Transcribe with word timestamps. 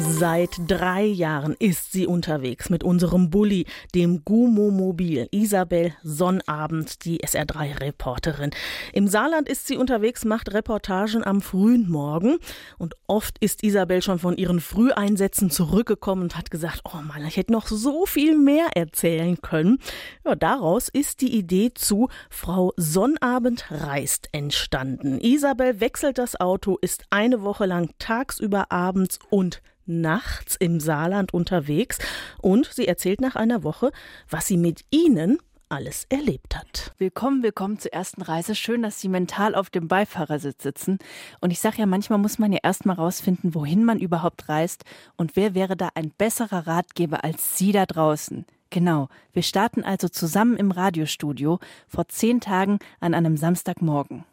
Seit 0.00 0.50
drei 0.68 1.04
Jahren 1.04 1.56
ist 1.58 1.90
sie 1.90 2.06
unterwegs 2.06 2.70
mit 2.70 2.84
unserem 2.84 3.30
Bulli, 3.30 3.66
dem 3.96 4.24
Gumo-Mobil. 4.24 5.26
Isabel 5.32 5.92
Sonnabend, 6.04 7.04
die 7.04 7.20
SR3-Reporterin. 7.24 8.52
Im 8.92 9.08
Saarland 9.08 9.48
ist 9.48 9.66
sie 9.66 9.76
unterwegs, 9.76 10.24
macht 10.24 10.54
Reportagen 10.54 11.26
am 11.26 11.40
frühen 11.40 11.90
Morgen. 11.90 12.38
Und 12.78 12.94
oft 13.08 13.38
ist 13.38 13.64
Isabel 13.64 14.00
schon 14.00 14.20
von 14.20 14.36
ihren 14.36 14.60
Früheinsätzen 14.60 15.50
zurückgekommen 15.50 16.22
und 16.22 16.36
hat 16.36 16.52
gesagt, 16.52 16.82
oh 16.84 17.02
Mann, 17.02 17.26
ich 17.26 17.36
hätte 17.36 17.52
noch 17.52 17.66
so 17.66 18.06
viel 18.06 18.38
mehr 18.38 18.68
erzählen 18.76 19.40
können. 19.40 19.78
Ja, 20.24 20.36
daraus 20.36 20.88
ist 20.88 21.22
die 21.22 21.36
Idee 21.36 21.72
zu 21.74 22.08
Frau 22.30 22.72
Sonnabend 22.76 23.66
reist 23.70 24.28
entstanden. 24.30 25.18
Isabel 25.20 25.80
wechselt 25.80 26.18
das 26.18 26.38
Auto, 26.38 26.78
ist 26.80 27.02
eine 27.10 27.42
Woche 27.42 27.66
lang 27.66 27.90
tagsüber, 27.98 28.70
abends 28.70 29.18
und 29.28 29.60
nachts 29.88 30.56
im 30.56 30.80
Saarland 30.80 31.34
unterwegs 31.34 31.98
und 32.40 32.66
sie 32.72 32.86
erzählt 32.86 33.20
nach 33.20 33.36
einer 33.36 33.64
Woche, 33.64 33.90
was 34.28 34.46
sie 34.46 34.56
mit 34.56 34.84
ihnen 34.90 35.38
alles 35.68 36.06
erlebt 36.08 36.56
hat. 36.56 36.92
Willkommen, 36.98 37.42
willkommen 37.42 37.78
zur 37.78 37.92
ersten 37.92 38.22
Reise. 38.22 38.54
Schön, 38.54 38.82
dass 38.82 39.00
Sie 39.00 39.08
mental 39.08 39.54
auf 39.54 39.70
dem 39.70 39.88
Beifahrersitz 39.88 40.62
sitzen. 40.62 40.98
Und 41.40 41.50
ich 41.50 41.60
sage 41.60 41.78
ja, 41.78 41.86
manchmal 41.86 42.18
muss 42.18 42.38
man 42.38 42.52
ja 42.52 42.60
erstmal 42.62 42.96
rausfinden, 42.96 43.54
wohin 43.54 43.84
man 43.84 43.98
überhaupt 43.98 44.48
reist 44.48 44.84
und 45.16 45.36
wer 45.36 45.54
wäre 45.54 45.76
da 45.76 45.90
ein 45.94 46.10
besserer 46.16 46.66
Ratgeber 46.66 47.24
als 47.24 47.58
Sie 47.58 47.72
da 47.72 47.86
draußen. 47.86 48.46
Genau, 48.70 49.08
wir 49.32 49.42
starten 49.42 49.82
also 49.82 50.08
zusammen 50.08 50.56
im 50.56 50.70
Radiostudio 50.70 51.58
vor 51.86 52.08
zehn 52.08 52.40
Tagen 52.40 52.78
an 53.00 53.14
einem 53.14 53.36
Samstagmorgen. 53.36 54.24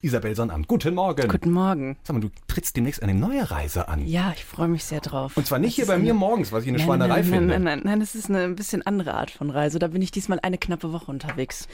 Isabel 0.00 0.36
Sonnabend, 0.36 0.68
guten 0.68 0.94
Morgen. 0.94 1.26
Guten 1.26 1.50
Morgen. 1.50 1.96
Sag 2.04 2.14
mal, 2.14 2.20
du 2.20 2.30
trittst 2.46 2.76
demnächst 2.76 3.02
eine 3.02 3.14
neue 3.14 3.50
Reise 3.50 3.88
an. 3.88 4.06
Ja, 4.06 4.32
ich 4.36 4.44
freue 4.44 4.68
mich 4.68 4.84
sehr 4.84 5.00
drauf. 5.00 5.36
Und 5.36 5.44
zwar 5.44 5.58
nicht 5.58 5.70
Das 5.70 5.74
hier 5.74 5.86
bei 5.86 5.94
eine- 5.94 6.04
mir 6.04 6.14
morgens, 6.14 6.52
was 6.52 6.62
ich 6.62 6.68
eine 6.68 6.78
Nein, 6.78 6.86
Schweinerei 6.86 7.08
nein, 7.16 7.24
finde. 7.24 7.46
Nein, 7.48 7.62
nein, 7.64 7.78
nein, 7.78 7.82
nein, 7.84 7.98
das 8.00 8.14
ist 8.14 8.28
eine 8.30 8.44
ein 8.44 8.54
bisschen 8.54 8.86
andere 8.86 9.14
Art 9.14 9.32
von 9.32 9.50
Reise. 9.50 9.80
Da 9.80 9.88
bin 9.88 10.00
ich 10.00 10.12
diesmal 10.12 10.38
eine 10.40 10.56
knappe 10.56 10.92
Woche 10.92 11.10
unterwegs. 11.10 11.66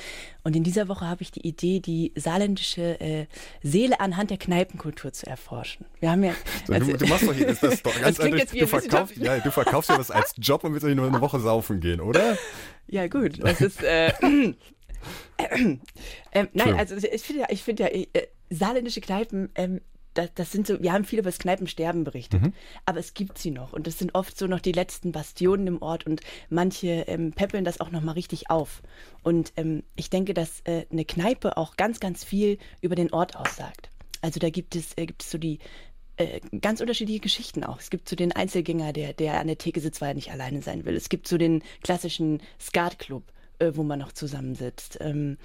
Und 0.42 0.56
in 0.56 0.62
dieser 0.64 0.88
Woche 0.88 1.06
habe 1.06 1.20
ich 1.20 1.32
die 1.32 1.46
Idee, 1.46 1.80
die 1.80 2.12
saarländische 2.16 2.98
äh, 2.98 3.26
Seele 3.62 4.00
anhand 4.00 4.30
der 4.30 4.38
Kneipenkultur 4.38 5.12
zu 5.12 5.26
erforschen. 5.26 5.84
Wir 6.00 6.10
haben 6.10 6.24
ja. 6.24 6.32
So, 6.66 6.72
also- 6.72 6.92
du, 6.92 6.96
du 6.96 7.06
machst 7.06 7.28
doch 7.28 7.34
hier, 7.34 7.48
ist 7.48 7.62
das 7.62 7.82
doch 7.82 7.92
Das 7.92 8.00
ganz 8.02 8.18
klingt 8.20 8.38
ehrlich, 8.38 8.58
du 8.58 8.66
verkaufst, 8.66 9.16
ja, 9.18 9.38
du 9.38 9.50
verkaufst 9.50 9.90
ja 9.90 9.98
das 9.98 10.10
als 10.10 10.32
Job 10.38 10.64
und 10.64 10.72
willst 10.72 10.86
ja 10.86 10.94
nur 10.94 11.08
eine 11.08 11.20
Woche 11.20 11.40
saufen 11.40 11.78
gehen, 11.78 12.00
oder? 12.00 12.38
Ja, 12.86 13.06
gut. 13.06 13.42
Das 13.42 13.60
ist. 13.60 13.82
Äh, 13.82 14.12
ähm, 15.38 15.80
nein, 16.32 16.48
Entschuldigung. 16.52 16.78
also 16.78 16.96
ich 16.96 17.22
finde 17.22 17.40
ja, 17.42 17.46
ich 17.50 17.62
finde 17.62 17.82
ja, 17.84 17.88
äh, 17.90 18.28
saarländische 18.50 19.00
Kneipen, 19.00 19.50
ähm, 19.54 19.80
das, 20.14 20.30
das 20.34 20.52
sind 20.52 20.66
so, 20.66 20.80
wir 20.80 20.92
haben 20.92 21.04
viel 21.04 21.18
über 21.18 21.28
das 21.30 21.38
Kneipensterben 21.38 22.04
berichtet, 22.04 22.40
Mhm. 22.42 22.52
aber 22.86 23.00
es 23.00 23.14
gibt 23.14 23.36
sie 23.38 23.50
noch 23.50 23.72
und 23.72 23.86
das 23.86 23.98
sind 23.98 24.14
oft 24.14 24.38
so 24.38 24.46
noch 24.46 24.60
die 24.60 24.72
letzten 24.72 25.10
Bastionen 25.12 25.66
im 25.66 25.82
Ort 25.82 26.06
und 26.06 26.20
manche 26.48 27.04
ähm, 27.08 27.32
peppeln 27.32 27.64
das 27.64 27.80
auch 27.80 27.90
noch 27.90 28.00
mal 28.00 28.12
richtig 28.12 28.48
auf. 28.48 28.82
Und 29.22 29.52
ähm, 29.56 29.82
ich 29.96 30.10
denke, 30.10 30.32
dass 30.32 30.60
äh, 30.64 30.86
eine 30.90 31.04
Kneipe 31.04 31.56
auch 31.56 31.76
ganz, 31.76 31.98
ganz 32.00 32.22
viel 32.24 32.58
über 32.80 32.94
den 32.94 33.12
Ort 33.12 33.36
aussagt. 33.36 33.90
Also 34.20 34.38
da 34.40 34.50
gibt 34.50 34.76
es, 34.76 34.96
äh, 34.96 35.06
gibt 35.06 35.22
es 35.22 35.30
so 35.30 35.38
die 35.38 35.58
äh, 36.16 36.40
ganz 36.60 36.80
unterschiedliche 36.80 37.20
Geschichten 37.20 37.64
auch. 37.64 37.80
Es 37.80 37.90
gibt 37.90 38.08
so 38.08 38.14
den 38.14 38.30
Einzelgänger, 38.30 38.92
der, 38.92 39.14
der 39.14 39.40
an 39.40 39.48
der 39.48 39.58
Theke 39.58 39.80
sitzt, 39.80 40.00
weil 40.00 40.10
er 40.10 40.14
nicht 40.14 40.30
alleine 40.30 40.62
sein 40.62 40.84
will. 40.84 40.94
Es 40.94 41.08
gibt 41.08 41.26
so 41.26 41.38
den 41.38 41.62
klassischen 41.82 42.40
Skatclub, 42.60 43.24
äh, 43.58 43.72
wo 43.74 43.82
man 43.82 43.98
noch 43.98 44.12
zusammensitzt. 44.12 44.98
Ähm, 45.00 45.38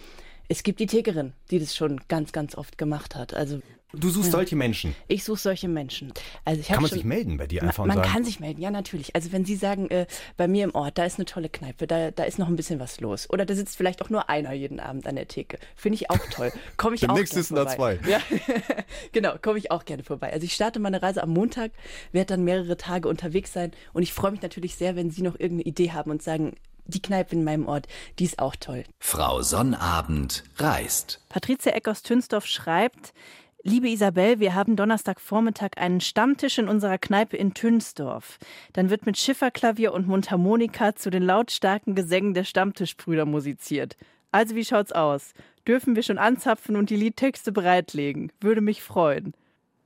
es 0.48 0.64
gibt 0.64 0.80
die 0.80 0.88
Thekerin, 0.88 1.34
die 1.52 1.60
das 1.60 1.76
schon 1.76 2.02
ganz, 2.08 2.32
ganz 2.32 2.56
oft 2.56 2.78
gemacht 2.78 3.16
hat. 3.16 3.34
Also 3.34 3.62
Du 3.94 4.10
suchst 4.10 4.32
solche 4.32 4.56
Menschen. 4.56 4.96
ich 5.08 5.24
suche 5.24 5.40
solche 5.40 5.68
Menschen. 5.68 6.14
Also 6.46 6.62
ich 6.62 6.68
Kann 6.68 6.82
man 6.82 6.90
schon, 6.90 7.00
sich 7.00 7.06
melden 7.06 7.38
bei 7.38 7.48
dir 7.48 7.64
einfach 7.64 7.84
und 7.84 7.88
Man 7.88 7.98
sagen, 7.98 8.10
kann 8.12 8.24
sich 8.24 8.40
melden, 8.40 8.62
ja 8.62 8.70
natürlich. 8.70 9.16
Also 9.16 9.32
wenn 9.32 9.46
Sie 9.46 9.56
sagen, 9.56 9.90
äh, 9.90 10.06
bei 10.38 10.48
mir 10.48 10.64
im 10.64 10.76
Ort, 10.76 11.00
da 11.00 11.06
ist 11.06 11.18
eine 11.18 11.26
tolle 11.26 11.50
Kneipe, 11.50 11.88
da, 11.88 12.12
da 12.12 12.24
ist 12.24 12.38
noch 12.38 12.50
ein 12.50 12.56
bisschen 12.56 12.80
was 12.80 13.00
los. 13.00 13.28
Oder 13.32 13.48
da 13.48 13.56
sitzt 13.56 13.78
vielleicht 13.78 14.04
auch 14.04 14.12
nur 14.12 14.30
einer 14.30 14.54
jeden 14.54 14.80
Abend 14.80 15.08
an 15.08 15.16
der 15.16 15.28
Theke. 15.28 15.58
Finde 15.76 15.96
ich 15.96 16.12
auch 16.12 16.20
toll. 16.32 16.52
Komme 16.78 16.98
ich 16.98 17.04
auch 17.10 17.16
gerne 17.16 17.28
sitzen 17.28 17.56
da 17.56 17.66
vorbei. 17.66 18.00
Ja, 18.08 18.20
genau, 19.12 19.36
komme 19.42 19.58
ich 19.58 19.72
auch 19.72 19.86
gerne 19.86 20.04
vorbei. 20.04 20.32
Also 20.32 20.46
ich 20.46 20.54
starte 20.54 20.80
meine 20.80 21.02
Reise 21.02 21.24
am 21.24 21.32
Montag, 21.32 21.72
werde 22.12 22.36
dann 22.36 22.44
mehrere 22.44 22.78
Tage 22.78 23.08
unterwegs 23.08 23.54
sein 23.54 23.72
und 23.94 24.04
ich 24.04 24.14
freue 24.14 24.32
mich 24.32 24.44
natürlich 24.44 24.76
sehr, 24.76 24.96
wenn 24.96 25.10
Sie 25.10 25.24
noch 25.24 25.40
irgendeine 25.40 25.64
Idee 25.64 25.92
haben 25.94 26.12
und 26.12 26.22
sagen, 26.22 26.54
die 26.90 27.02
Kneipe 27.02 27.36
in 27.36 27.44
meinem 27.44 27.68
Ort, 27.68 27.88
die 28.20 28.26
ist 28.26 28.40
auch 28.40 28.56
toll. 28.56 28.84
Frau 29.00 29.42
Sonnabend 29.42 30.44
reist. 30.58 31.22
Patricia 31.30 31.72
Eck 31.74 31.88
aus 31.88 32.04
Tünsdorf 32.04 32.46
schreibt, 32.46 33.14
Liebe 33.62 33.90
Isabel, 33.90 34.40
wir 34.40 34.56
haben 34.56 34.78
Donnerstagvormittag 34.78 35.72
einen 35.76 36.00
Stammtisch 36.00 36.60
in 36.60 36.70
unserer 36.70 36.98
Kneipe 36.98 37.36
in 37.36 37.54
Tünsdorf. 37.54 38.40
Dann 38.72 38.90
wird 38.90 39.06
mit 39.06 39.18
Schifferklavier 39.18 39.94
und 39.94 40.08
Mundharmonika 40.08 40.96
zu 40.96 41.10
den 41.10 41.24
lautstarken 41.24 41.94
Gesängen 41.94 42.34
der 42.34 42.46
Stammtischbrüder 42.46 43.26
musiziert. 43.26 43.98
Also 44.32 44.56
wie 44.56 44.64
schaut's 44.64 44.94
aus? 44.94 45.34
Dürfen 45.68 45.98
wir 45.98 46.04
schon 46.04 46.18
anzapfen 46.18 46.78
und 46.78 46.90
die 46.90 46.96
Liedtexte 46.96 47.52
bereitlegen? 47.52 48.32
Würde 48.40 48.62
mich 48.62 48.82
freuen. 48.82 49.34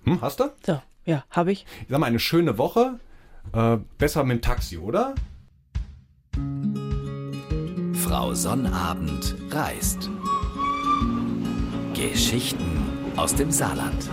hm, 0.03 0.21
hast 0.21 0.39
du? 0.39 0.51
So, 0.63 0.79
ja, 1.05 1.23
habe 1.31 1.51
ich. 1.51 1.65
Ich 1.81 1.87
sag 1.89 1.99
mal, 1.99 2.05
eine 2.05 2.19
schöne 2.19 2.59
Woche. 2.59 2.99
Äh, 3.53 3.77
besser 3.97 4.23
mit 4.23 4.37
dem 4.37 4.41
Taxi, 4.41 4.77
oder? 4.77 5.15
Frau 8.13 8.31
Sonnabend 8.35 9.35
reist. 9.49 10.11
Geschichten 11.95 13.11
aus 13.15 13.33
dem 13.33 13.49
Saarland. 13.49 14.07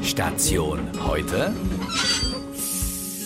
Station 0.00 0.80
heute 1.06 1.52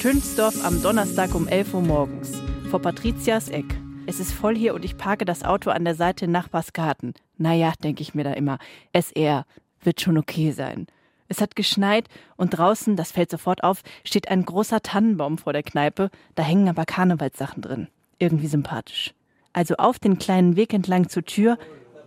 Tünsdorf 0.03 0.65
am 0.65 0.83
Donnerstag 0.83 1.37
um 1.37 1.47
11 1.47 1.75
Uhr 1.75 1.83
morgens. 1.83 2.43
Vor 2.73 2.83
Patrizias 2.83 3.49
Eck. 3.49 3.67
Es 4.07 4.19
ist 4.19 4.33
voll 4.33 4.57
hier 4.57 4.75
und 4.75 4.85
ich 4.85 4.99
parke 4.99 5.25
das 5.25 5.45
Auto 5.45 5.71
an 5.71 5.85
der 5.85 5.95
Seite 5.95 6.25
in 6.25 6.33
Nachbarsgarten. 6.33 7.15
Naja, 7.39 7.75
denke 7.85 8.03
ich 8.03 8.17
mir 8.17 8.25
da 8.25 8.33
immer. 8.33 8.59
SR 8.93 9.47
wird 9.81 10.01
schon 10.01 10.19
okay 10.19 10.51
sein. 10.51 10.89
Es 11.29 11.41
hat 11.41 11.55
geschneit 11.55 12.09
und 12.37 12.59
draußen, 12.59 12.97
das 12.97 13.13
fällt 13.13 13.31
sofort 13.31 13.63
auf, 13.63 13.83
steht 14.03 14.29
ein 14.29 14.45
großer 14.45 14.81
Tannenbaum 14.81 15.39
vor 15.39 15.53
der 15.53 15.63
Kneipe. 15.63 16.11
Da 16.35 16.43
hängen 16.43 16.69
aber 16.69 16.85
Karnevalssachen 16.85 17.63
drin. 17.63 17.87
Irgendwie 18.21 18.47
sympathisch. 18.47 19.13
Also 19.53 19.75
auf 19.77 19.99
den 19.99 20.19
kleinen 20.19 20.55
Weg 20.55 20.73
entlang 20.73 21.09
zur 21.09 21.25
Tür 21.25 21.59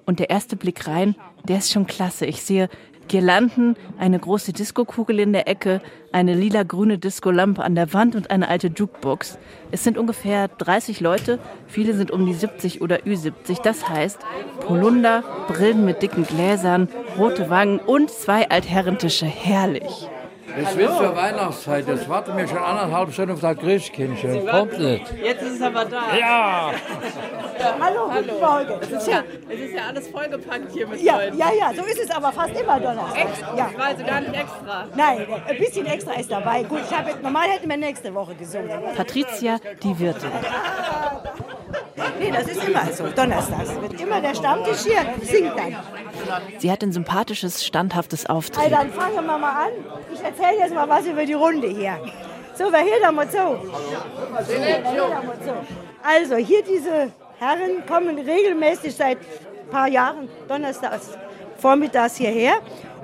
und 0.06 0.19
der 0.19 0.29
erste 0.29 0.56
Blick 0.56 0.88
rein, 0.88 1.16
der 1.46 1.57
ist 1.57 1.72
schon 1.72 1.88
klasse. 1.88 2.25
Ich 2.25 2.41
sehe 2.41 2.69
Girlanden, 3.07 3.75
eine 3.97 4.18
große 4.18 4.53
Diskokugel 4.53 5.19
in 5.19 5.34
der 5.34 5.47
Ecke, 5.47 5.81
eine 6.12 6.35
lila-grüne 6.35 6.97
Diskolampe 6.97 7.62
an 7.62 7.75
der 7.75 7.94
Wand 7.94 8.16
und 8.16 8.31
eine 8.31 8.47
alte 8.47 8.68
Jukebox. 8.68 9.38
Es 9.72 9.84
sind 9.84 9.97
ungefähr 9.97 10.47
30 10.47 11.02
Leute, 11.02 11.40
viele 11.68 11.96
sind 11.96 12.12
um 12.12 12.25
die 12.25 12.34
70 12.34 12.81
oder 12.81 13.00
Ü70. 13.00 13.62
Das 13.62 13.90
heißt 13.90 14.19
Polunder, 14.62 15.23
Brillen 15.47 15.84
mit 15.84 16.02
dicken 16.02 16.25
Gläsern, 16.25 16.88
rote 17.18 17.50
Wangen 17.50 17.79
und 17.79 18.09
zwei 18.09 18.50
Altherrentische. 18.50 19.25
Herrlich. 19.25 20.07
Es 20.56 20.78
wird 20.78 20.97
zur 20.97 21.16
Weihnachtszeit. 21.16 21.88
Jetzt 21.88 22.08
warten 22.09 22.38
wir 22.38 22.47
schon 22.47 22.58
anderthalb 22.58 23.12
Stunden 23.12 23.31
auf 23.31 23.40
das 23.40 23.58
Christkindchen. 23.58 24.46
Kommt 24.47 24.78
nicht. 24.78 25.06
Jetzt 25.24 25.41
ist 25.41 25.56
es 25.56 25.62
aber 25.62 25.86
da. 25.86 26.16
Ja! 26.18 26.72
Hallo, 27.80 28.09
guten 28.09 28.40
Morgen. 28.40 28.81
Es 28.81 28.91
ist 28.91 29.08
ja, 29.08 29.24
es 29.50 29.59
ist 29.59 29.74
ja 29.74 29.88
alles 29.88 30.08
vollgepackt 30.09 30.72
hier 30.72 30.88
mit 30.88 31.02
Ja, 31.02 31.22
ja, 31.24 31.52
ja, 31.58 31.72
so 31.75 31.84
ist 31.84 32.00
es 32.00 32.12
aber 32.12 32.31
fast 32.31 32.59
immer 32.59 32.80
Donnerstag. 32.80 33.28
Ja. 33.58 33.69
war 33.78 33.86
also 33.86 34.03
gar 34.03 34.22
nicht 34.22 34.34
extra. 34.36 34.86
Nein, 34.96 35.25
ein 35.47 35.58
bisschen 35.58 35.86
extra 35.86 36.14
ist 36.14 36.31
dabei. 36.31 36.64
Gut, 36.64 36.81
ich 36.90 36.97
habe 36.97 37.12
normal 37.22 37.47
hätten 37.50 37.70
wir 37.70 37.78
nächste 37.78 38.14
Woche 38.14 38.35
gesungen. 38.35 38.70
Patricia, 38.96 39.59
die 39.81 39.97
Wirtin. 40.00 40.30
Nee, 42.23 42.31
das 42.31 42.47
ist 42.47 42.63
immer 42.63 42.85
so. 42.94 43.07
Donnerstags 43.07 43.81
wird 43.81 44.00
immer 44.00 44.22
der 44.22 44.34
Stammtisch 44.35 44.84
hier 44.84 45.05
singt 45.22 45.58
dann. 45.58 45.75
Sie 46.58 46.72
hat 46.72 46.81
ein 46.84 46.91
sympathisches, 46.91 47.66
standhaftes 47.66 48.25
Also 48.25 48.37
Auftreten. 48.37 48.72
dann 48.72 48.91
fangen 48.91 49.16
wir 49.16 49.37
mal 49.37 49.66
an. 49.66 49.72
Ich 50.14 50.22
erzähle 50.22 50.59
jetzt 50.59 50.73
mal 50.73 50.87
was 50.87 51.05
über 51.05 51.25
die 51.25 51.34
Runde 51.34 51.67
hier. 51.67 51.99
So, 52.55 52.66
wer 52.72 52.79
hier 52.79 53.02
da 53.02 53.11
mal 53.11 53.29
zu? 53.29 53.37
Wer 53.37 54.91
hier 54.91 55.08
da 55.09 55.22
mal 55.22 55.40
zu? 55.43 55.53
Also, 56.03 56.35
hier 56.35 56.64
diese 56.64 57.11
Herren 57.40 57.85
kommen 57.87 58.17
regelmäßig 58.20 58.96
seit 58.96 59.17
ein 59.17 59.69
paar 59.72 59.87
Jahren 59.87 60.29
donnerstags 60.47 61.17
vormittags 61.58 62.16
hierher 62.17 62.53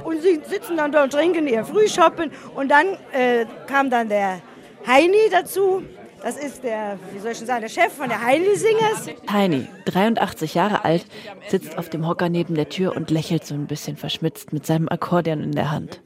und 0.03 0.21
sie 0.21 0.41
sitzen 0.45 0.77
dann 0.77 0.91
dort 0.91 1.05
und 1.05 1.13
trinken 1.13 1.47
ihr 1.47 1.65
Frühschoppen 1.65 2.31
und 2.55 2.69
dann 2.69 2.87
äh, 3.11 3.45
kam 3.67 3.89
dann 3.89 4.07
der 4.09 4.39
Heini 4.87 5.29
dazu. 5.31 5.83
Das 6.21 6.37
ist 6.37 6.63
der, 6.63 6.99
wie 7.13 7.19
soll 7.19 7.31
ich 7.31 7.37
schon 7.37 7.47
sagen, 7.47 7.61
der 7.61 7.69
Chef 7.69 7.93
von 7.93 8.09
der 8.09 8.21
Heini-Singers. 8.21 9.09
Heini, 9.31 9.67
83 9.85 10.53
Jahre 10.53 10.83
alt, 10.83 11.05
sitzt 11.47 11.77
auf 11.77 11.89
dem 11.89 12.07
Hocker 12.07 12.29
neben 12.29 12.55
der 12.55 12.69
Tür 12.69 12.95
und 12.95 13.09
lächelt 13.09 13.45
so 13.45 13.55
ein 13.55 13.67
bisschen 13.67 13.95
verschmitzt 13.95 14.51
mit 14.51 14.65
seinem 14.65 14.89
Akkordeon 14.89 15.41
in 15.41 15.53
der 15.53 15.71
Hand. 15.71 16.01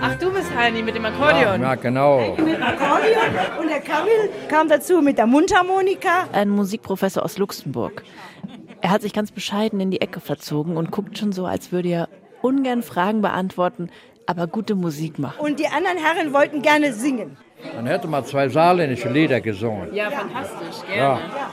Ach, 0.00 0.14
du 0.18 0.32
bist 0.32 0.54
Heini 0.54 0.82
mit 0.82 0.96
dem 0.96 1.04
Akkordeon. 1.04 1.60
Ja, 1.62 1.74
genau. 1.76 2.34
mit 2.36 2.54
dem 2.56 2.62
Akkordeon 2.62 3.60
und 3.60 3.68
der 3.68 3.80
Kamil 3.80 4.30
kam 4.48 4.68
dazu 4.68 5.00
mit 5.00 5.18
der 5.18 5.26
Mundharmonika. 5.26 6.28
Ein 6.32 6.50
Musikprofessor 6.50 7.22
aus 7.22 7.38
Luxemburg. 7.38 8.02
Er 8.80 8.90
hat 8.90 9.02
sich 9.02 9.12
ganz 9.12 9.30
bescheiden 9.30 9.80
in 9.80 9.90
die 9.90 10.00
Ecke 10.00 10.20
verzogen 10.20 10.76
und 10.76 10.90
guckt 10.90 11.16
schon 11.16 11.32
so, 11.32 11.46
als 11.46 11.72
würde 11.72 11.88
er 11.88 12.08
ungern 12.42 12.82
Fragen 12.82 13.22
beantworten, 13.22 13.88
aber 14.26 14.46
gute 14.46 14.74
Musik 14.74 15.18
machen. 15.18 15.40
Und 15.40 15.58
die 15.58 15.68
anderen 15.68 15.96
Herren 15.96 16.32
wollten 16.32 16.60
gerne 16.60 16.92
singen. 16.92 17.36
Man 17.76 17.86
hätte 17.86 18.06
mal 18.08 18.24
zwei 18.24 18.48
saarländische 18.48 19.08
Lieder 19.08 19.40
gesungen. 19.40 19.92
Ja, 19.94 20.10
fantastisch, 20.10 20.86
gerne. 20.86 21.20
Ja, 21.20 21.50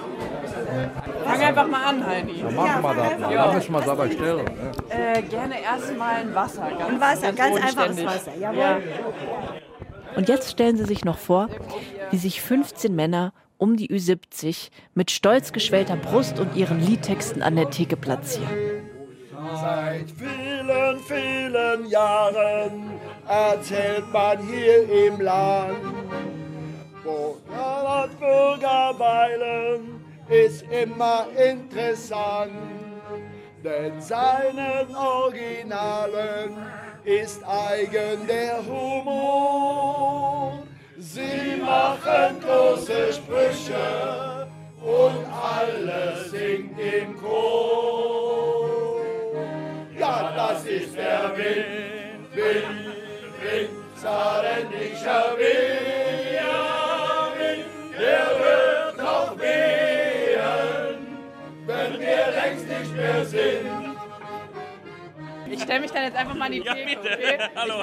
Fang 1.25 1.42
einfach 1.42 1.68
mal 1.68 1.84
an, 1.84 2.06
Heidi. 2.06 2.42
dann 2.42 2.56
machen 2.56 2.84
wir 2.84 2.94
das 2.96 3.19
mal. 3.19 3.34
Dann 3.34 3.56
müssen 3.56 3.72
wir 3.74 3.80
es 3.80 3.88
aber 3.90 4.10
stellen. 4.12 4.46
Ne? 4.46 4.72
Äh, 4.90 5.22
gerne 5.24 5.62
erstmal 5.62 6.16
ein 6.16 6.36
Wasser. 6.36 6.69
Ganz, 6.78 6.92
Und 6.92 7.02
Wasser, 7.02 7.34
ganz 7.34 7.56
einfaches 7.56 7.75
bodenständig. 7.75 8.06
Wasser. 8.06 8.31
Jawohl. 8.40 8.84
Und 10.16 10.30
jetzt 10.30 10.52
stellen 10.52 10.78
Sie 10.78 10.86
sich 10.86 11.06
noch 11.06 11.18
vor, 11.18 11.48
wie 12.12 12.18
sich 12.18 12.42
15 12.42 12.94
Männer 12.96 13.34
um 13.57 13.78
die 13.78 13.90
Ü70 13.90 14.69
mit 14.96 15.12
stolz 15.12 15.54
geschwellter 15.54 15.96
Brust 15.96 16.40
und 16.40 16.56
ihren 16.56 16.80
Liedtexten 16.80 17.42
an 17.42 17.56
der 17.56 17.69
Theke 17.69 17.96
platzieren. 17.96 18.50
Seit 19.54 20.06
vielen, 20.12 21.00
vielen 21.00 21.90
Jahren 21.90 22.92
erzählt 23.28 24.12
man 24.12 24.38
hier 24.48 25.07
im 25.07 25.22
Land, 25.22 25.78
wo 27.03 27.38
Bürger 28.19 28.94
weilen, 28.98 30.03
ist 30.30 30.63
immer 30.71 31.25
interessant. 31.36 32.51
Denn 33.63 34.01
seinen 34.01 34.95
Originalen 34.95 36.57
ist 37.03 37.44
eigen 37.48 38.27
der 38.27 38.57
Humor. 38.65 40.63
Sie 40.98 41.62
machen 41.62 42.39
große 42.45 43.13
Sprüche 43.13 44.47
und 44.81 45.25
alles 45.31 46.31
singt 46.31 46.80
im 46.80 47.19
Chor. 47.19 49.01
Ja, 49.97 50.31
das 50.36 50.65
ist 50.65 50.95
der 50.95 51.31
Wind, 51.36 52.36
Wind, 52.36 52.95
Wind, 53.42 53.69
saarländischer 53.95 55.38
Wind. 55.38 56.00
Der 58.01 58.30
wird 58.39 58.98
noch 58.98 59.38
wehen, 59.39 60.98
wenn 61.68 62.00
wir 62.00 62.31
längst 62.31 62.68
nicht 62.68 62.95
mehr 62.95 63.24
sind. 63.25 63.95
Ich 65.51 65.62
stelle 65.62 65.81
mich 65.81 65.92
dann 65.92 66.06
jetzt 66.06 66.18
einfach 66.18 66.33
mal 66.33 66.51
in 66.51 66.53
die 66.53 66.62
Theke, 66.69 67.00
okay? 67.00 67.38
Hallo. 67.56 67.75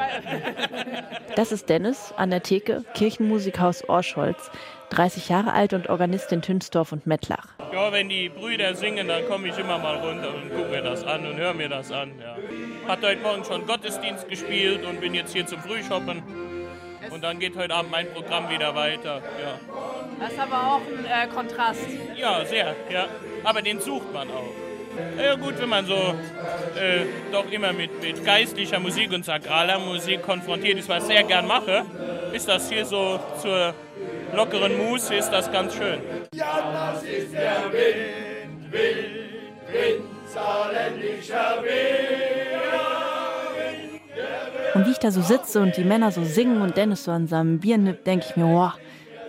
Das 1.36 1.52
ist 1.52 1.68
Dennis 1.68 2.12
an 2.16 2.30
der 2.30 2.42
Theke, 2.42 2.82
Kirchenmusikhaus 2.94 3.88
Orscholz, 3.88 4.50
30 4.90 5.28
Jahre 5.28 5.52
alt 5.52 5.72
und 5.72 5.88
Organist 5.88 6.32
in 6.32 6.42
Tünsdorf 6.42 6.90
und 6.90 7.06
Mettlach. 7.06 7.46
Ja, 7.72 7.92
wenn 7.92 8.08
die 8.08 8.28
Brüder 8.28 8.74
singen, 8.74 9.06
dann 9.06 9.24
komme 9.28 9.46
ich 9.46 9.56
immer 9.56 9.78
mal 9.78 9.98
runter 9.98 10.34
und 10.34 10.50
gucke 10.50 10.70
mir 10.70 10.82
das 10.82 11.04
an 11.04 11.26
und 11.26 11.36
höre 11.36 11.54
mir 11.54 11.68
das 11.68 11.92
an. 11.92 12.10
Ja. 12.20 12.36
Hat 12.88 13.04
heute 13.04 13.22
Morgen 13.22 13.44
schon 13.44 13.64
Gottesdienst 13.68 14.28
gespielt 14.28 14.84
und 14.84 15.00
bin 15.00 15.14
jetzt 15.14 15.32
hier 15.32 15.46
zum 15.46 15.60
Frühshoppen. 15.60 16.24
Und 17.10 17.22
dann 17.22 17.38
geht 17.38 17.56
heute 17.56 17.74
Abend 17.74 17.92
mein 17.92 18.12
Programm 18.12 18.50
wieder 18.50 18.74
weiter. 18.74 19.22
Ja, 19.40 19.58
Das 20.20 20.32
ist 20.32 20.38
aber 20.38 20.74
auch 20.74 20.80
ein 20.80 21.04
äh, 21.04 21.32
Kontrast. 21.32 21.80
ja 22.16 22.44
sehr. 22.44 22.74
Ja. 22.90 23.06
Aber 23.44 23.62
den 23.62 23.80
sucht 23.80 24.12
man 24.12 24.28
auch. 24.30 24.52
Ja 25.22 25.36
gut, 25.36 25.54
wenn 25.60 25.68
man 25.68 25.86
so 25.86 25.94
äh, 25.94 27.04
doch 27.30 27.50
immer 27.52 27.72
mit, 27.72 28.02
mit 28.02 28.24
geistlicher 28.24 28.80
Musik 28.80 29.12
und 29.12 29.24
sakraler 29.24 29.78
Musik 29.78 30.22
konfrontiert 30.22 30.78
ist, 30.78 30.88
was 30.88 31.04
ich 31.04 31.14
sehr 31.14 31.22
gern 31.22 31.46
mache, 31.46 31.84
ist 32.32 32.48
das 32.48 32.68
hier 32.68 32.84
so 32.84 33.20
zur 33.40 33.74
lockeren 34.34 34.76
Muße, 34.76 35.14
ist 35.14 35.30
das 35.30 35.50
ganz 35.52 35.74
schön. 35.74 36.00
Ja, 36.34 36.92
das 36.92 37.02
ist 37.04 37.32
der 37.32 37.62
Wind, 37.70 38.72
Wind, 38.72 39.72
Wind, 39.72 40.04
saarländischer 40.26 41.62
Wind. 41.62 42.18
Und 44.74 44.86
wie 44.86 44.90
ich 44.90 44.98
da 44.98 45.10
so 45.10 45.22
sitze 45.22 45.60
und 45.60 45.76
die 45.76 45.84
Männer 45.84 46.10
so 46.10 46.24
singen 46.24 46.60
und 46.60 46.76
Dennis 46.76 47.04
so 47.04 47.10
an 47.10 47.26
seinem 47.26 47.58
Bier 47.58 47.78
nippt, 47.78 48.06
denke 48.06 48.26
ich 48.28 48.36
mir, 48.36 48.46
wow, 48.46 48.72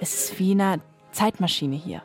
es 0.01 0.13
ist 0.13 0.39
wie 0.39 0.51
eine 0.51 0.81
Zeitmaschine 1.11 1.75
hier. 1.75 2.01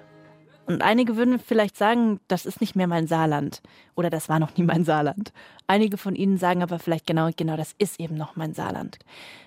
Und 0.67 0.81
einige 0.81 1.17
würden 1.17 1.39
vielleicht 1.39 1.77
sagen, 1.77 2.21
das 2.27 2.47
ist 2.47 2.61
nicht 2.61 2.75
mehr 2.75 2.87
mein 2.87 3.07
Saarland. 3.07 3.61
Oder 3.97 4.09
das 4.09 4.31
war 4.31 4.39
noch 4.39 4.57
nie 4.57 4.65
mein 4.65 4.85
Saarland. 4.85 5.33
Einige 5.67 5.99
von 5.99 6.15
ihnen 6.15 6.39
sagen 6.39 6.63
aber 6.63 6.79
vielleicht 6.79 7.07
genau, 7.07 7.29
genau, 7.37 7.57
das 7.57 7.75
ist 7.79 8.01
eben 8.01 8.17
noch 8.17 8.37
mein 8.37 8.55
Saarland. 8.55 8.99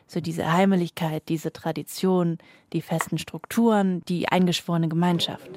So 0.06 0.22
diese 0.22 0.52
Heimeligkeit, 0.52 1.24
diese 1.28 1.52
Tradition, 1.52 2.38
die 2.72 2.82
festen 2.82 3.18
Strukturen, 3.18 4.04
die 4.08 4.30
eingeschworene 4.30 4.90
Gemeinschaft. 4.90 5.50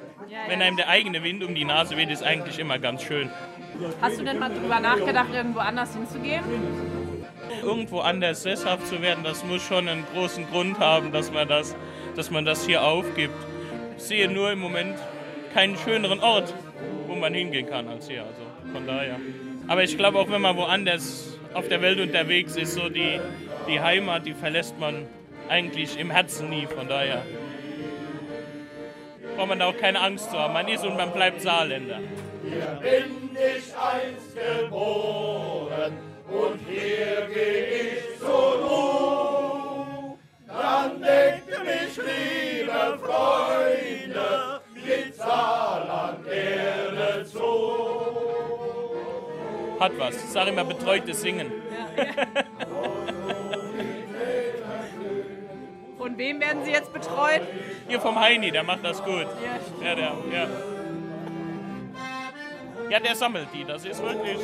Wenn 0.48 0.62
einem 0.62 0.76
der 0.76 0.88
eigene 0.88 1.22
Wind 1.22 1.44
um 1.44 1.54
die 1.54 1.64
Nase 1.64 1.96
weht, 1.96 2.10
ist 2.10 2.22
eigentlich 2.22 2.58
immer 2.58 2.78
ganz 2.78 3.02
schön. 3.02 3.28
Hast 4.00 4.18
du 4.18 4.24
denn 4.24 4.38
mal 4.38 4.52
drüber 4.52 4.80
nachgedacht, 4.80 5.28
irgendwo 5.32 5.58
anders 5.58 5.94
hinzugehen? 5.94 6.44
Irgendwo 7.62 8.00
anders 8.00 8.42
sesshaft 8.42 8.86
zu 8.86 9.02
werden, 9.02 9.24
das 9.24 9.44
muss 9.44 9.62
schon 9.62 9.88
einen 9.88 10.04
großen 10.14 10.46
Grund 10.48 10.78
haben, 10.78 11.12
dass 11.12 11.32
man 11.32 11.48
das, 11.48 11.74
dass 12.16 12.30
man 12.30 12.44
das 12.44 12.66
hier 12.66 12.82
aufgibt. 12.82 13.34
Ich 13.96 14.02
sehe 14.04 14.28
nur 14.28 14.50
im 14.50 14.58
Moment 14.58 14.96
keinen 15.52 15.76
schöneren 15.76 16.20
Ort, 16.20 16.54
wo 17.06 17.14
man 17.14 17.34
hingehen 17.34 17.68
kann 17.68 17.88
als 17.88 18.08
hier. 18.08 18.22
Also 18.22 18.42
von 18.72 18.86
daher. 18.86 19.16
Aber 19.68 19.82
ich 19.82 19.96
glaube 19.96 20.18
auch, 20.18 20.30
wenn 20.30 20.40
man 20.40 20.56
woanders 20.56 21.38
auf 21.54 21.68
der 21.68 21.82
Welt 21.82 22.00
unterwegs 22.00 22.56
ist, 22.56 22.74
so 22.74 22.88
die, 22.88 23.20
die 23.68 23.80
Heimat, 23.80 24.26
die 24.26 24.34
verlässt 24.34 24.78
man 24.78 25.06
eigentlich 25.48 25.98
im 25.98 26.10
Herzen 26.10 26.48
nie. 26.50 26.66
Von 26.66 26.88
daher 26.88 27.22
braucht 29.36 29.48
man 29.48 29.58
da 29.58 29.66
auch 29.66 29.76
keine 29.76 30.00
Angst 30.00 30.30
zu 30.30 30.38
haben. 30.38 30.54
Man 30.54 30.68
ist 30.68 30.84
und 30.84 30.96
man 30.96 31.12
bleibt 31.12 31.40
Saarländer. 31.40 32.00
bin 32.80 33.30
ich 33.34 33.74
einst 33.76 34.36
geboren 34.36 35.96
und 36.28 36.60
hier 36.68 37.28
geh 37.32 37.64
ich 37.80 38.18
zur 38.18 38.28
Ruhe. 38.28 38.99
Dann 40.70 41.02
denkt 41.02 41.48
mich, 41.64 41.96
liebe 41.96 42.98
Freunde, 43.02 44.60
mit 44.72 45.16
Saarland 45.16 46.24
gerne 46.24 47.24
zu. 47.26 47.42
Hat 49.80 49.92
was. 49.98 50.14
Ich 50.14 50.30
sage 50.30 50.50
immer 50.50 50.62
betreutes 50.62 51.22
Singen. 51.22 51.50
Von 55.98 56.16
wem 56.16 56.40
werden 56.40 56.64
Sie 56.64 56.70
jetzt 56.70 56.92
betreut? 56.92 57.42
Hier 57.88 58.00
vom 58.00 58.20
Heini, 58.20 58.52
der 58.52 58.62
macht 58.62 58.84
das 58.84 59.02
gut. 59.02 59.26
Ja, 59.82 59.94
der, 59.96 60.12
ja. 60.32 60.46
Ja, 62.90 63.00
der 63.00 63.16
sammelt 63.16 63.48
die, 63.52 63.64
das 63.64 63.84
ist 63.84 64.00
wirklich. 64.00 64.38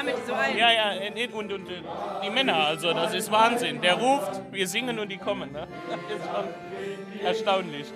Sammelt 0.00 0.16
die 0.16 0.26
so 0.26 0.34
ein. 0.34 0.56
Ja, 0.56 0.70
ja, 0.72 0.92
und, 0.92 1.34
und, 1.34 1.52
und 1.52 1.68
äh, 1.68 1.82
die 2.24 2.30
Männer, 2.30 2.56
also 2.68 2.92
das 2.94 3.12
ist 3.12 3.30
Wahnsinn. 3.30 3.82
Der 3.82 3.94
ruft, 3.94 4.40
wir 4.50 4.66
singen 4.66 4.98
und 4.98 5.10
die 5.10 5.18
kommen. 5.18 5.52
Ne? 5.52 5.68
Das 5.90 6.16
ist 6.16 6.24
schon 6.24 7.24
erstaunlich. 7.26 7.86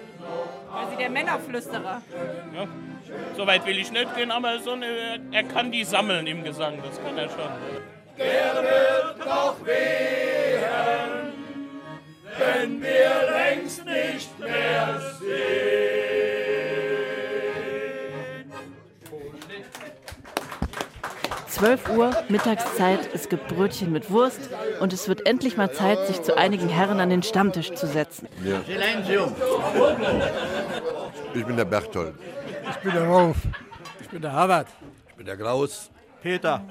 Also 0.70 0.98
der 0.98 1.08
Männerflüsterer. 1.08 2.02
Ja. 2.54 2.66
So 3.36 3.46
weit 3.46 3.64
will 3.64 3.78
ich 3.78 3.90
nicht 3.90 4.14
gehen, 4.16 4.30
aber 4.30 4.58
so 4.58 4.72
eine, 4.72 5.20
er 5.32 5.44
kann 5.44 5.72
die 5.72 5.84
sammeln 5.84 6.26
im 6.26 6.44
Gesang, 6.44 6.78
das 6.82 7.02
kann 7.02 7.16
er 7.16 7.28
schon. 7.28 7.50
Der 8.18 8.62
wird 8.62 9.26
noch 9.26 9.56
wehen, 9.64 11.32
wenn 12.38 12.82
wir 12.82 13.30
längst 13.30 13.84
nicht 13.86 14.38
mehr 14.38 15.00
sind. 15.18 16.03
12 21.64 21.96
Uhr, 21.96 22.10
Mittagszeit, 22.28 23.08
es 23.14 23.30
gibt 23.30 23.48
Brötchen 23.48 23.90
mit 23.90 24.10
Wurst 24.10 24.50
und 24.80 24.92
es 24.92 25.08
wird 25.08 25.26
endlich 25.26 25.56
mal 25.56 25.72
Zeit, 25.72 26.06
sich 26.06 26.20
zu 26.20 26.36
einigen 26.36 26.68
Herren 26.68 27.00
an 27.00 27.08
den 27.08 27.22
Stammtisch 27.22 27.72
zu 27.72 27.86
setzen. 27.86 28.28
Ich 31.32 31.46
bin 31.46 31.56
der 31.56 31.64
Berthold. 31.64 32.16
Ich 32.68 32.76
bin 32.82 32.92
der 32.92 33.08
Rolf. 33.08 33.38
Ich 33.98 34.08
bin 34.10 34.20
der 34.20 34.32
Harvard. 34.34 34.66
Ich 35.08 35.14
bin 35.14 35.24
der 35.24 35.38
Klaus. 35.38 35.90
Peter. 36.22 36.62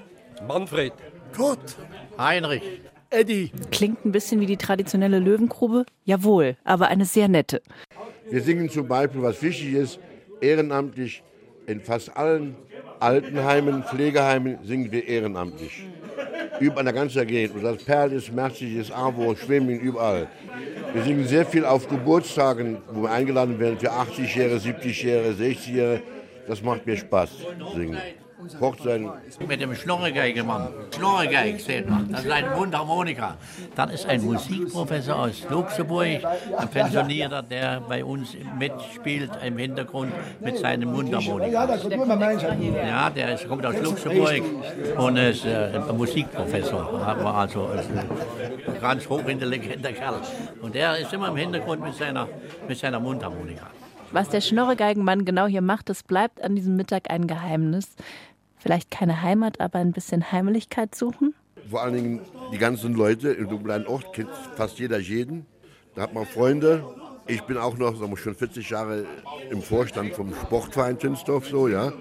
Manfred. 0.48 0.94
Kurt. 1.36 1.76
Heinrich. 2.20 2.62
Eddie. 3.10 3.52
Klingt 3.72 4.06
ein 4.06 4.12
bisschen 4.12 4.42
wie 4.42 4.46
die 4.46 4.58
traditionelle 4.58 5.18
Löwengrube? 5.18 5.88
Jawohl, 6.06 6.56
aber 6.66 6.90
eine 6.90 7.06
sehr 7.06 7.28
nette. 7.30 7.64
Wir 8.30 8.44
singen 8.44 8.70
zum 8.70 8.88
Beispiel, 8.88 9.24
was 9.24 9.42
wichtig 9.42 9.74
ist, 9.74 10.00
ehrenamtlich. 10.40 11.24
In 11.66 11.82
fast 11.82 12.16
allen 12.16 12.56
Altenheimen, 13.04 13.84
Pflegeheimen 13.84 14.60
singen 14.64 14.90
wir 14.90 15.06
ehrenamtlich. 15.06 15.84
Über 16.62 16.78
an 16.78 16.86
der 16.86 16.94
ganzen 16.94 17.28
Gegend. 17.28 17.58
Und 17.58 17.64
das 17.64 17.84
Perl 17.84 18.14
ist, 18.14 18.32
Merzig 18.32 18.78
ist, 18.78 18.92
Arvo, 18.92 19.36
Schwemming, 19.36 19.82
überall. 19.82 20.28
Wir 20.94 21.04
singen 21.04 21.28
sehr 21.28 21.46
viel 21.46 21.66
auf 21.66 21.90
Geburtstagen, 21.90 22.78
wo 22.94 23.02
wir 23.02 23.12
eingeladen 23.12 23.60
werden 23.60 23.78
für 23.78 23.92
80-Jährige, 23.92 24.56
70-Jährige, 24.56 25.44
60-Jährige. 25.44 26.02
Das 26.48 26.62
macht 26.64 26.86
mir 26.86 26.96
Spaß, 26.96 27.30
singen. 27.76 27.98
Hochzeiten. 28.60 29.10
Mit 29.48 29.62
dem 29.62 29.76
Schnorregeigemann. 29.76 30.70
Schnorregeig, 30.96 31.60
seht 31.60 31.90
man. 31.90 32.12
Das 32.12 32.24
ist 32.24 32.32
ein 32.32 32.46
Mundharmonika. 32.56 33.38
Das 33.76 33.94
ist 33.94 34.06
ein 34.08 34.24
Musikprofessor 34.24 35.16
aus 35.16 35.44
Luxemburg, 35.50 36.22
ein 36.58 36.68
Pensionierter, 36.70 37.42
der 37.42 37.82
bei 37.82 38.04
uns 38.04 38.36
mitspielt 38.58 39.32
im 39.44 39.58
Hintergrund 39.58 40.12
mit 40.40 40.58
seinem 40.58 40.92
Mundharmonika. 40.92 41.52
Ja, 41.52 41.68
das 41.68 41.84
ist 41.84 41.96
nur 41.96 42.06
mein 42.06 42.20
Meister. 42.20 42.54
Ja, 42.54 43.10
der 43.10 43.34
ist, 43.36 43.48
kommt 43.48 43.66
aus 43.66 43.76
Luxemburg 43.82 44.44
und 44.98 45.18
ist 45.18 45.46
äh, 45.46 45.72
ein 45.76 45.98
Musikprofessor. 45.98 46.94
War 46.94 47.36
also 47.36 47.68
ein 47.68 48.82
ganz 48.82 49.08
hochintelligenter 49.08 49.94
Kerl. 49.94 50.22
Und 50.62 50.76
der 50.76 50.98
ist 50.98 51.14
immer 51.14 51.30
im 51.30 51.38
Hintergrund 51.38 51.82
mit 51.82 51.94
seiner, 51.96 52.28
mit 52.68 52.78
seiner 52.78 53.00
Mundharmonika. 53.00 53.68
Was 54.14 54.30
der 54.30 54.42
Schnorregeigenmann 54.42 55.26
genau 55.26 55.48
hier 55.48 55.64
macht, 55.64 55.90
das 55.90 56.04
bleibt 56.04 56.44
an 56.44 56.56
diesem 56.56 56.76
Mittag 56.76 57.10
ein 57.10 57.26
Geheimnis. 57.26 57.96
Vielleicht 58.64 58.92
keine 58.92 59.22
Heimat, 59.22 59.60
aber 59.60 59.80
ein 59.80 59.92
bisschen 59.92 60.32
Heimlichkeit 60.32 60.96
suchen? 60.96 61.36
Vor 61.70 61.82
allen 61.82 61.96
Dingen 61.96 62.22
die 62.54 62.58
ganzen 62.58 62.94
Leute 62.94 63.32
im 63.32 63.50
dunklen 63.50 63.86
Ort 63.88 64.14
kennt 64.14 64.30
fast 64.56 64.80
jeder 64.80 65.00
jeden. 65.00 65.46
Da 65.96 66.04
hat 66.04 66.14
man 66.14 66.26
Freunde. 66.26 66.82
Ich 67.28 67.42
bin 67.42 67.58
auch 67.58 67.78
noch 67.78 67.94
sagen 68.00 68.10
wir, 68.10 68.18
schon 68.18 68.36
40 68.36 68.70
Jahre 68.70 69.06
im 69.50 69.62
Vorstand 69.62 70.14
vom 70.14 70.34
Sportverein 70.34 70.98
Tünsdorf 70.98 71.50
so, 71.50 71.68
ja. 71.68 71.92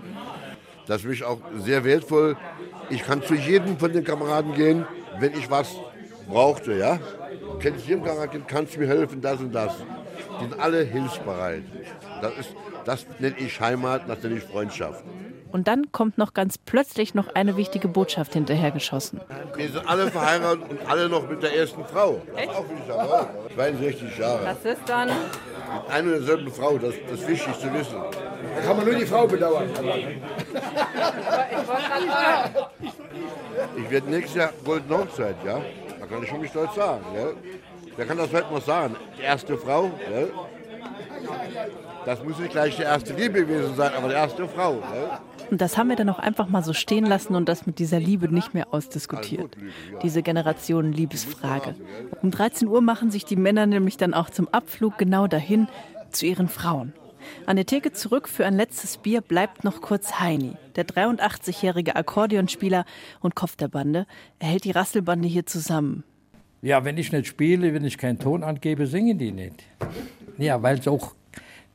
Das 0.86 0.98
ist 0.98 1.02
für 1.02 1.08
mich 1.08 1.24
auch 1.24 1.40
sehr 1.58 1.82
wertvoll. 1.82 2.36
Ich 2.90 3.02
kann 3.02 3.24
zu 3.24 3.34
jedem 3.34 3.76
von 3.76 3.92
den 3.92 4.04
Kameraden 4.04 4.54
gehen, 4.54 4.86
wenn 5.18 5.32
ich 5.32 5.50
was 5.50 5.74
brauchte, 6.28 6.74
ja. 6.74 7.00
Kennst 7.58 7.86
du 7.86 7.90
jeden 7.90 8.04
Kameraden, 8.04 8.46
kannst 8.46 8.76
du 8.76 8.78
mir 8.78 8.86
helfen, 8.86 9.20
das 9.20 9.40
und 9.40 9.52
das. 9.52 9.74
Die 10.38 10.44
sind 10.44 10.60
alle 10.60 10.84
hilfsbereit. 10.84 11.64
Das, 12.20 12.38
ist, 12.38 12.54
das 12.84 13.06
nenne 13.18 13.34
ich 13.38 13.60
Heimat, 13.60 14.08
das 14.08 14.22
nenne 14.22 14.36
ich 14.36 14.44
Freundschaft. 14.44 15.02
Und 15.52 15.68
dann 15.68 15.92
kommt 15.92 16.16
noch 16.16 16.32
ganz 16.32 16.56
plötzlich 16.56 17.14
noch 17.14 17.34
eine 17.34 17.56
wichtige 17.56 17.86
Botschaft 17.86 18.32
hinterhergeschossen. 18.32 19.20
Wir 19.54 19.68
sind 19.68 19.86
alle 19.86 20.10
verheiratet 20.10 20.64
und 20.70 20.90
alle 20.90 21.08
noch 21.10 21.28
mit 21.28 21.42
der 21.42 21.54
ersten 21.54 21.84
Frau. 21.84 22.22
Das 22.34 22.44
ist 22.44 22.90
auch 22.90 22.98
aber 22.98 23.30
62 23.54 24.18
Jahre. 24.18 24.46
Was 24.46 24.64
ist 24.64 24.80
dann? 24.86 25.08
Mit 25.08 25.90
einer 25.90 26.06
und 26.06 26.26
derselben 26.26 26.52
Frau, 26.52 26.78
das, 26.78 26.94
das 27.08 27.20
ist 27.20 27.28
wichtig 27.28 27.58
zu 27.58 27.72
wissen. 27.72 27.96
Da 28.56 28.62
kann 28.62 28.76
man 28.76 28.86
nur 28.86 28.94
die 28.94 29.06
Frau 29.06 29.26
bedauern. 29.26 29.68
Ich 33.76 33.90
werde 33.90 34.10
nächstes 34.10 34.34
Jahr 34.36 34.50
Goldene 34.64 34.98
Hochzeit, 34.98 35.36
ja. 35.44 35.60
Da 36.00 36.06
kann 36.06 36.22
ich 36.22 36.28
schon 36.28 36.40
mich 36.40 36.50
stolz 36.50 36.74
sagen. 36.74 37.04
Ja. 37.14 37.26
Wer 37.96 38.06
kann 38.06 38.16
das 38.16 38.32
heute 38.32 38.52
noch 38.52 38.62
sagen? 38.62 38.96
Die 39.18 39.22
erste 39.22 39.56
Frau, 39.58 39.90
ja. 40.10 40.26
Das 42.04 42.22
muss 42.24 42.38
nicht 42.38 42.52
gleich 42.52 42.76
die 42.76 42.82
erste 42.82 43.14
Liebe 43.14 43.44
gewesen 43.44 43.74
sein, 43.76 43.92
aber 43.96 44.08
die 44.08 44.14
erste 44.14 44.48
Frau. 44.48 44.80
Ja. 44.80 45.20
Und 45.50 45.60
das 45.60 45.76
haben 45.76 45.88
wir 45.88 45.96
dann 45.96 46.08
auch 46.08 46.18
einfach 46.18 46.48
mal 46.48 46.64
so 46.64 46.72
stehen 46.72 47.04
lassen 47.04 47.34
und 47.34 47.48
das 47.48 47.66
mit 47.66 47.78
dieser 47.78 48.00
Liebe 48.00 48.32
nicht 48.32 48.54
mehr 48.54 48.72
ausdiskutiert. 48.72 49.56
Diese 50.02 50.22
Generationen-Liebesfrage. 50.22 51.74
Um 52.22 52.30
13 52.30 52.68
Uhr 52.68 52.80
machen 52.80 53.10
sich 53.10 53.24
die 53.24 53.36
Männer 53.36 53.66
nämlich 53.66 53.96
dann 53.96 54.14
auch 54.14 54.30
zum 54.30 54.48
Abflug 54.48 54.98
genau 54.98 55.26
dahin 55.26 55.68
zu 56.10 56.26
ihren 56.26 56.48
Frauen. 56.48 56.92
An 57.46 57.56
der 57.56 57.66
Theke 57.66 57.92
zurück 57.92 58.28
für 58.28 58.46
ein 58.46 58.56
letztes 58.56 58.96
Bier 58.96 59.20
bleibt 59.20 59.62
noch 59.62 59.80
kurz 59.80 60.20
Heini. 60.20 60.56
Der 60.76 60.86
83-jährige 60.86 61.96
Akkordeonspieler 61.96 62.84
und 63.20 63.34
Kopf 63.34 63.56
der 63.56 63.68
Bande. 63.68 64.06
Er 64.38 64.48
hält 64.48 64.64
die 64.64 64.70
Rasselbande 64.70 65.28
hier 65.28 65.46
zusammen. 65.46 66.04
Ja, 66.62 66.84
wenn 66.84 66.96
ich 66.96 67.12
nicht 67.12 67.26
spiele, 67.26 67.74
wenn 67.74 67.84
ich 67.84 67.98
keinen 67.98 68.18
Ton 68.18 68.42
angebe, 68.42 68.86
singen 68.86 69.18
die 69.18 69.32
nicht. 69.32 69.64
Ja, 70.38 70.62
weil 70.62 70.78
es 70.78 70.88
auch 70.88 71.14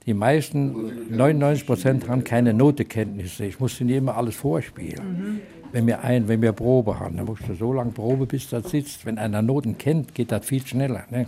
die 0.07 0.13
meisten, 0.13 1.15
99 1.15 1.67
Prozent, 1.67 2.07
haben 2.07 2.23
keine 2.23 2.53
Notekenntnisse. 2.53 3.45
Ich 3.45 3.59
muss 3.59 3.79
ihnen 3.81 3.89
immer 3.89 4.15
alles 4.15 4.37
vorspielen. 4.37 5.41
Wenn 5.73 5.85
wir 5.85 6.01
ein, 6.01 6.29
wenn 6.29 6.41
wir 6.41 6.53
Probe 6.53 6.97
haben, 6.97 7.17
dann 7.17 7.25
musst 7.25 7.47
du 7.47 7.53
so 7.53 7.73
lange 7.73 7.91
Probe, 7.91 8.25
bis 8.25 8.49
das 8.49 8.71
sitzt. 8.71 9.05
Wenn 9.05 9.17
einer 9.17 9.41
Noten 9.41 9.77
kennt, 9.77 10.15
geht 10.15 10.31
das 10.31 10.45
viel 10.45 10.65
schneller. 10.65 11.03
Ne? 11.09 11.27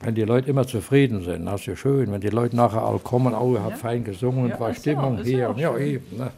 Wenn 0.00 0.14
die 0.14 0.22
Leute 0.22 0.48
immer 0.48 0.66
zufrieden 0.66 1.22
sind, 1.22 1.44
das 1.44 1.60
ist 1.60 1.66
ja 1.66 1.76
schön. 1.76 2.10
Wenn 2.10 2.22
die 2.22 2.30
Leute 2.30 2.56
nachher 2.56 2.82
alle 2.82 2.98
kommen, 2.98 3.34
oh, 3.34 3.52
ihr 3.54 3.62
habt 3.62 3.76
fein 3.76 4.04
gesungen, 4.04 4.48
ja, 4.48 4.58
war 4.58 4.72
Stimmung 4.72 5.18
ja, 5.18 5.24
hier. 5.24 5.38
Ja, 5.38 5.54
ja, 5.56 5.78
eben. 5.78 6.16
Ne? 6.16 6.30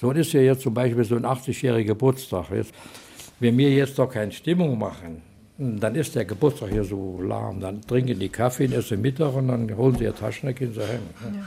So 0.00 0.10
ist 0.10 0.32
ja 0.32 0.40
jetzt 0.40 0.62
zum 0.62 0.74
Beispiel 0.74 1.04
so 1.04 1.14
ein 1.14 1.24
80-jähriger 1.24 1.84
Geburtstag. 1.84 2.46
Jetzt, 2.50 2.74
wenn 3.38 3.56
wir 3.56 3.70
jetzt 3.70 3.96
doch 4.00 4.10
keine 4.10 4.32
Stimmung 4.32 4.76
machen, 4.76 5.22
dann 5.58 5.94
ist 5.94 6.14
der 6.14 6.24
Geburtstag 6.24 6.70
hier 6.70 6.84
so 6.84 7.20
lahm. 7.22 7.60
Dann 7.60 7.80
trinken 7.82 8.18
die 8.18 8.28
Kaffee, 8.28 8.64
essen 8.64 9.00
Mittag 9.00 9.34
und 9.34 9.48
dann 9.48 9.76
holen 9.76 9.96
sie 9.96 10.04
ihr 10.04 10.14
Taschen 10.14 10.54
gehen 10.54 10.72
sie 10.72 10.80
heim. 10.80 11.00
Ne? 11.32 11.44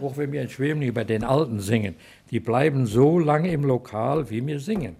Auch 0.00 0.16
wenn 0.16 0.30
wir 0.32 0.42
in 0.42 0.48
Schwemling 0.48 0.92
bei 0.92 1.04
den 1.04 1.24
Alten 1.24 1.60
singen, 1.60 1.96
die 2.30 2.40
bleiben 2.40 2.86
so 2.86 3.18
lange 3.18 3.50
im 3.50 3.64
Lokal, 3.64 4.30
wie 4.30 4.46
wir 4.46 4.60
singen. 4.60 4.96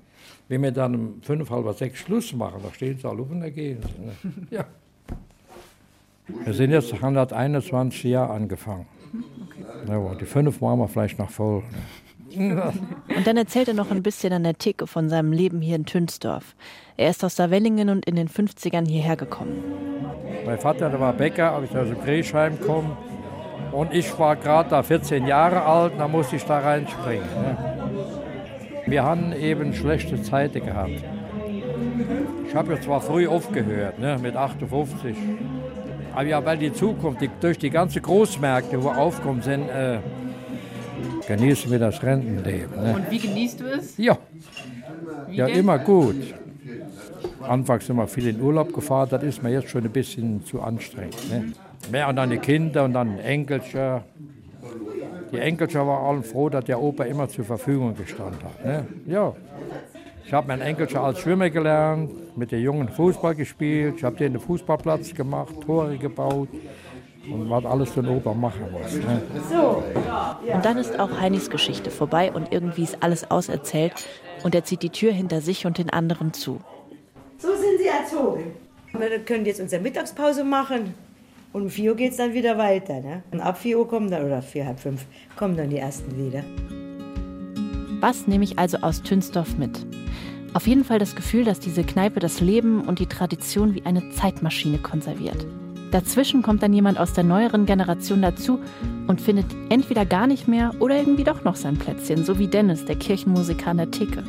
Wenn 0.48 0.62
wir 0.62 0.72
dann 0.72 0.94
um 0.94 1.22
fünf, 1.22 1.50
halb 1.50 1.76
sechs 1.76 2.00
Schluss 2.00 2.32
machen, 2.32 2.60
da 2.62 2.72
stehen 2.72 2.98
sie 2.98 3.08
alle 3.08 3.22
auf 3.22 3.30
und 3.30 3.40
da 3.40 3.50
gehen 3.50 3.78
sie. 3.82 4.02
Ne? 4.02 4.34
Ja. 4.50 4.64
Wir 6.44 6.54
sind 6.54 6.72
jetzt 6.72 6.92
121 6.92 8.02
Jahre 8.04 8.32
angefangen. 8.32 8.86
Ja, 9.86 10.14
die 10.14 10.24
fünf 10.24 10.60
waren 10.60 10.80
wir 10.80 10.88
vielleicht 10.88 11.20
noch 11.20 11.30
voll. 11.30 11.60
Ne? 11.60 11.78
Und 12.34 13.26
dann 13.26 13.36
erzählt 13.36 13.68
er 13.68 13.74
noch 13.74 13.90
ein 13.90 14.02
bisschen 14.02 14.32
an 14.32 14.44
der 14.44 14.58
Theke 14.58 14.86
von 14.86 15.08
seinem 15.08 15.32
Leben 15.32 15.60
hier 15.60 15.76
in 15.76 15.86
Tünsdorf. 15.86 16.54
Er 16.96 17.10
ist 17.10 17.24
aus 17.24 17.36
Savellingen 17.36 17.88
und 17.88 18.06
in 18.06 18.16
den 18.16 18.28
50ern 18.28 18.86
hierher 18.86 19.16
gekommen. 19.16 19.62
Mein 20.44 20.58
Vater 20.58 20.90
der 20.90 21.00
war 21.00 21.12
Bäcker, 21.12 21.52
als 21.52 21.70
ich 21.70 21.76
aus 21.76 21.88
dem 21.88 22.00
Griesheim 22.00 22.60
komme. 22.60 22.96
Und 23.72 23.92
ich 23.92 24.18
war 24.18 24.36
gerade 24.36 24.70
da 24.70 24.82
14 24.82 25.26
Jahre 25.26 25.62
alt, 25.62 25.92
da 25.98 26.08
musste 26.08 26.36
ich 26.36 26.44
da 26.44 26.58
reinspringen. 26.58 27.26
Ne? 27.26 27.56
Wir 28.86 29.02
haben 29.02 29.32
eben 29.32 29.74
schlechte 29.74 30.22
Zeiten 30.22 30.64
gehabt. 30.64 31.02
Ich 32.48 32.54
habe 32.54 32.74
ja 32.74 32.80
zwar 32.80 33.00
früh 33.00 33.26
aufgehört, 33.26 33.98
ne, 33.98 34.16
mit 34.22 34.36
58. 34.36 35.16
Aber 36.14 36.24
ja, 36.24 36.44
weil 36.44 36.56
die 36.56 36.72
Zukunft 36.72 37.20
die, 37.20 37.30
durch 37.40 37.58
die 37.58 37.70
ganzen 37.70 38.00
Großmärkte, 38.00 38.82
wo 38.82 38.88
aufkommen 38.88 39.42
sind, 39.42 39.68
äh, 39.68 39.98
genießen 41.26 41.70
wir 41.70 41.78
das 41.78 42.02
Rentenleben. 42.02 42.82
Ne? 42.82 42.94
Und 42.94 43.10
wie 43.10 43.18
genießt 43.18 43.60
du 43.60 43.64
es? 43.64 43.96
Ja, 43.96 44.18
Wie 45.28 45.36
ja 45.36 45.46
denn? 45.46 45.58
immer 45.58 45.78
gut. 45.78 46.16
Anfangs 47.42 47.86
sind 47.86 47.96
wir 47.96 48.06
viel 48.06 48.28
in 48.28 48.40
Urlaub 48.40 48.72
gefahren, 48.72 49.08
das 49.10 49.22
ist 49.22 49.42
mir 49.42 49.50
jetzt 49.50 49.70
schon 49.70 49.84
ein 49.84 49.90
bisschen 49.90 50.44
zu 50.44 50.60
anstrengend. 50.60 51.30
Ne? 51.30 51.52
Mehr 51.90 52.08
und 52.08 52.16
dann 52.16 52.30
die 52.30 52.38
Kinder 52.38 52.84
und 52.84 52.92
dann 52.92 53.18
Enkelchen. 53.18 54.00
Die 55.32 55.38
Enkelchen 55.38 55.80
waren 55.80 56.06
allen 56.06 56.22
froh, 56.22 56.48
dass 56.48 56.64
der 56.64 56.80
Opa 56.80 57.04
immer 57.04 57.28
zur 57.28 57.44
Verfügung 57.44 57.94
gestanden 57.96 58.42
hat. 58.42 58.64
Ne? 58.64 58.86
Ja. 59.06 59.32
Ich 60.24 60.32
habe 60.32 60.48
mein 60.48 60.60
Enkelchen 60.60 60.98
als 60.98 61.20
Schwimmer 61.20 61.50
gelernt, 61.50 62.36
mit 62.36 62.50
den 62.50 62.60
Jungen 62.60 62.88
Fußball 62.88 63.36
gespielt, 63.36 63.94
ich 63.98 64.04
habe 64.04 64.16
den 64.16 64.40
Fußballplatz 64.40 65.14
gemacht, 65.14 65.54
Tore 65.64 65.96
gebaut 65.98 66.48
und 67.30 67.50
was 67.50 67.64
alles 67.64 67.90
für 67.90 68.02
den 68.02 68.16
Opa 68.16 68.34
machen 68.34 68.66
muss. 68.72 68.94
Ne? 68.94 69.22
Und 70.52 70.64
dann 70.64 70.78
ist 70.78 70.98
auch 70.98 71.20
Heinis 71.20 71.50
Geschichte 71.50 71.90
vorbei 71.90 72.32
und 72.32 72.52
irgendwie 72.52 72.82
ist 72.82 73.02
alles 73.02 73.30
auserzählt 73.30 73.94
und 74.44 74.54
er 74.54 74.64
zieht 74.64 74.82
die 74.82 74.90
Tür 74.90 75.12
hinter 75.12 75.40
sich 75.40 75.66
und 75.66 75.78
den 75.78 75.90
anderen 75.90 76.32
zu. 76.32 76.60
So 77.38 77.48
sind 77.48 77.78
sie 77.78 77.88
erzogen. 77.88 78.52
Wir 78.92 79.18
können 79.20 79.44
jetzt 79.44 79.60
unsere 79.60 79.82
Mittagspause 79.82 80.44
machen 80.44 80.94
und 81.52 81.62
um 81.62 81.70
4 81.70 81.90
Uhr 81.90 81.96
geht 81.96 82.12
es 82.12 82.16
dann 82.16 82.32
wieder 82.34 82.58
weiter. 82.58 83.00
Ne? 83.00 83.22
Und 83.30 83.40
ab 83.40 83.58
4 83.58 83.78
Uhr 83.78 83.88
kommen 83.88 84.10
dann, 84.10 84.24
oder 84.24 84.42
4, 84.42 84.66
halb 84.66 84.80
5, 84.80 85.04
kommen 85.36 85.56
dann 85.56 85.70
die 85.70 85.78
ersten 85.78 86.16
wieder. 86.16 86.44
Was 88.00 88.26
nehme 88.26 88.44
ich 88.44 88.58
also 88.58 88.78
aus 88.78 89.02
Tünsdorf 89.02 89.56
mit? 89.56 89.86
Auf 90.54 90.66
jeden 90.66 90.84
Fall 90.84 90.98
das 90.98 91.16
Gefühl, 91.16 91.44
dass 91.44 91.60
diese 91.60 91.84
Kneipe 91.84 92.20
das 92.20 92.40
Leben 92.40 92.82
und 92.82 92.98
die 92.98 93.06
Tradition 93.06 93.74
wie 93.74 93.84
eine 93.84 94.10
Zeitmaschine 94.10 94.78
konserviert. 94.78 95.46
Dazwischen 95.96 96.42
kommt 96.42 96.62
dann 96.62 96.74
jemand 96.74 96.98
aus 96.98 97.14
der 97.14 97.24
neueren 97.24 97.64
Generation 97.64 98.20
dazu 98.20 98.60
und 99.06 99.18
findet 99.18 99.46
entweder 99.70 100.04
gar 100.04 100.26
nicht 100.26 100.46
mehr 100.46 100.74
oder 100.78 100.98
irgendwie 100.98 101.24
doch 101.24 101.42
noch 101.42 101.56
sein 101.56 101.78
Plätzchen, 101.78 102.22
so 102.22 102.38
wie 102.38 102.48
Dennis, 102.48 102.84
der 102.84 102.96
Kirchenmusiker 102.96 103.70
an 103.70 103.78
der 103.78 103.90
Theke. 103.90 104.22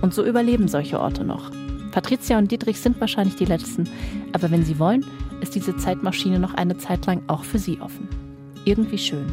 Und 0.00 0.12
so 0.12 0.24
überleben 0.24 0.66
solche 0.66 0.98
Orte 0.98 1.22
noch. 1.22 1.52
Patricia 1.92 2.38
und 2.38 2.50
Dietrich 2.50 2.80
sind 2.80 3.00
wahrscheinlich 3.00 3.36
die 3.36 3.44
Letzten, 3.44 3.88
aber 4.32 4.50
wenn 4.50 4.64
sie 4.64 4.80
wollen, 4.80 5.06
ist 5.40 5.54
diese 5.54 5.76
Zeitmaschine 5.76 6.40
noch 6.40 6.54
eine 6.54 6.76
Zeit 6.76 7.06
lang 7.06 7.22
auch 7.28 7.44
für 7.44 7.60
sie 7.60 7.80
offen. 7.80 8.08
Irgendwie 8.64 8.98
schön. 8.98 9.26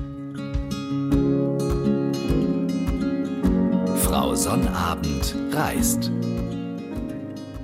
Frau 4.04 4.36
Sonnabend 4.36 5.36
reist. 5.54 6.12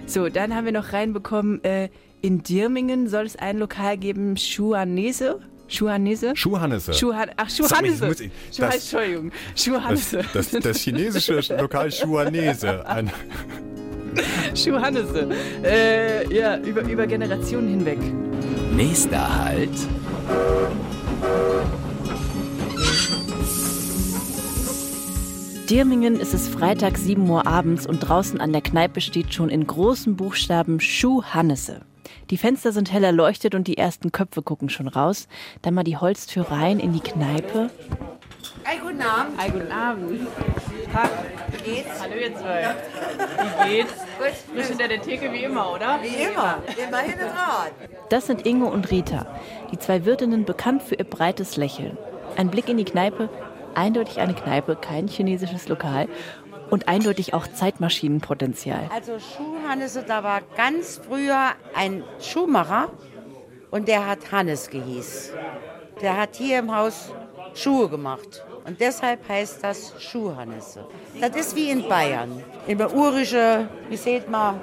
So, 0.08 0.30
dann 0.30 0.56
haben 0.56 0.66
wir 0.66 0.72
noch 0.72 0.94
reinbekommen, 0.94 1.64
äh, 1.64 1.90
in 2.26 2.42
Dirmingen 2.42 3.08
soll 3.08 3.26
es 3.26 3.36
ein 3.36 3.60
Lokal 3.60 3.98
geben, 3.98 4.36
Schuhanese. 4.36 5.40
Schuhanese? 5.68 6.36
Schuhannese. 6.36 6.94
Schuhan 6.94 7.30
Ach, 7.38 7.50
Schuhannese. 7.50 8.06
muss 8.08 8.20
ich- 8.20 8.32
Schuhan 8.52 8.72
das- 8.72 8.76
Entschuldigung. 8.94 9.32
Das, 9.54 9.64
Schuhannese. 9.64 10.22
das, 10.34 10.50
das 10.52 10.78
chinesische 10.80 11.40
Lokal 11.60 11.92
Schuanese. 11.92 12.86
Ein, 12.88 13.12
Schuhannese. 14.56 15.30
Äh, 15.64 16.34
ja, 16.36 16.58
über, 16.58 16.82
über 16.82 17.06
Generationen 17.08 17.68
hinweg. 17.70 18.00
Nächster 18.76 19.44
Halt. 19.46 19.70
Dirmingen 25.70 26.20
ist 26.20 26.34
es 26.34 26.48
Freitag 26.48 26.98
7 26.98 27.28
Uhr 27.30 27.48
abends 27.48 27.88
und 27.88 28.00
draußen 28.02 28.40
an 28.40 28.52
der 28.52 28.62
Kneipe 28.62 29.02
steht 29.02 29.34
schon 29.34 29.50
in 29.50 29.66
großen 29.66 30.16
Buchstaben 30.16 30.80
Schuh 30.80 31.24
Hannese. 31.24 31.82
Die 32.30 32.38
Fenster 32.38 32.72
sind 32.72 32.92
hell 32.92 33.04
erleuchtet 33.04 33.56
und 33.56 33.68
die 33.68 33.78
ersten 33.78 34.12
Köpfe 34.12 34.42
gucken 34.42 34.70
schon 34.70 34.88
raus. 34.88 35.28
Dann 35.62 35.74
mal 35.74 35.84
die 35.84 35.98
Holztür 35.98 36.52
rein 36.52 36.80
in 36.80 36.94
die 36.94 37.00
Kneipe. 37.00 37.70
Hey, 38.64 38.80
guten 38.80 39.02
Abend. 39.02 39.40
Hey, 39.40 39.52
guten 39.52 39.72
Abend. 39.72 40.28
Tag. 40.92 41.10
Wie 41.52 41.72
geht's? 41.72 42.02
Hallo 42.02 42.16
ihr 42.16 42.36
zwei. 42.36 42.76
Wie 43.66 43.76
geht's? 43.76 43.94
Gut. 44.18 44.56
Frisch 44.56 44.68
hinter 44.68 44.88
der 44.88 45.02
Theke 45.02 45.32
wie 45.32 45.44
immer, 45.44 45.72
oder? 45.74 46.00
Wie 46.02 46.24
immer. 46.24 46.64
Immerhin 46.76 47.20
Rat. 47.20 47.74
Das 48.10 48.28
sind 48.28 48.46
Ingo 48.46 48.68
und 48.68 48.90
Rita, 48.92 49.26
die 49.72 49.78
zwei 49.78 50.06
Wirtinnen 50.06 50.46
bekannt 50.46 50.84
für 50.84 50.96
ihr 50.96 51.06
breites 51.06 51.58
Lächeln. 51.58 51.98
Ein 52.38 52.50
Blick 52.50 52.70
in 52.70 52.78
die 52.78 52.86
Kneipe, 52.86 53.30
eindeutig 53.76 54.20
eine 54.20 54.34
Kneipe, 54.34 54.76
kein 54.76 55.08
chinesisches 55.08 55.68
Lokal 55.68 56.08
und 56.70 56.88
eindeutig 56.88 57.34
auch 57.34 57.48
Zeitmaschinenpotenzial. 57.48 58.90
Also 58.94 59.18
Schuhhannese, 59.20 60.04
da 60.04 60.24
war 60.24 60.42
ganz 60.56 61.02
früher 61.06 61.52
ein 61.74 62.04
Schuhmacher 62.20 62.90
und 63.72 63.88
der 63.88 64.08
hat 64.08 64.32
Hannes 64.32 64.70
gehieß. 64.70 65.34
Der 66.02 66.18
hat 66.18 66.36
hier 66.36 66.60
im 66.60 66.76
Haus 66.76 67.12
Schuhe 67.54 67.90
gemacht. 67.90 68.46
Und 68.66 68.82
deshalb 68.82 69.28
heißt 69.30 69.64
das 69.64 69.94
Schuhhannese. 70.02 70.88
Das 71.22 71.36
ist 71.36 71.56
wie 71.56 71.70
in 71.70 71.88
Bayern. 71.88 72.44
Im 72.68 72.80
urische, 72.82 73.70
wie 73.90 73.98
seht 73.98 74.30
man, 74.30 74.60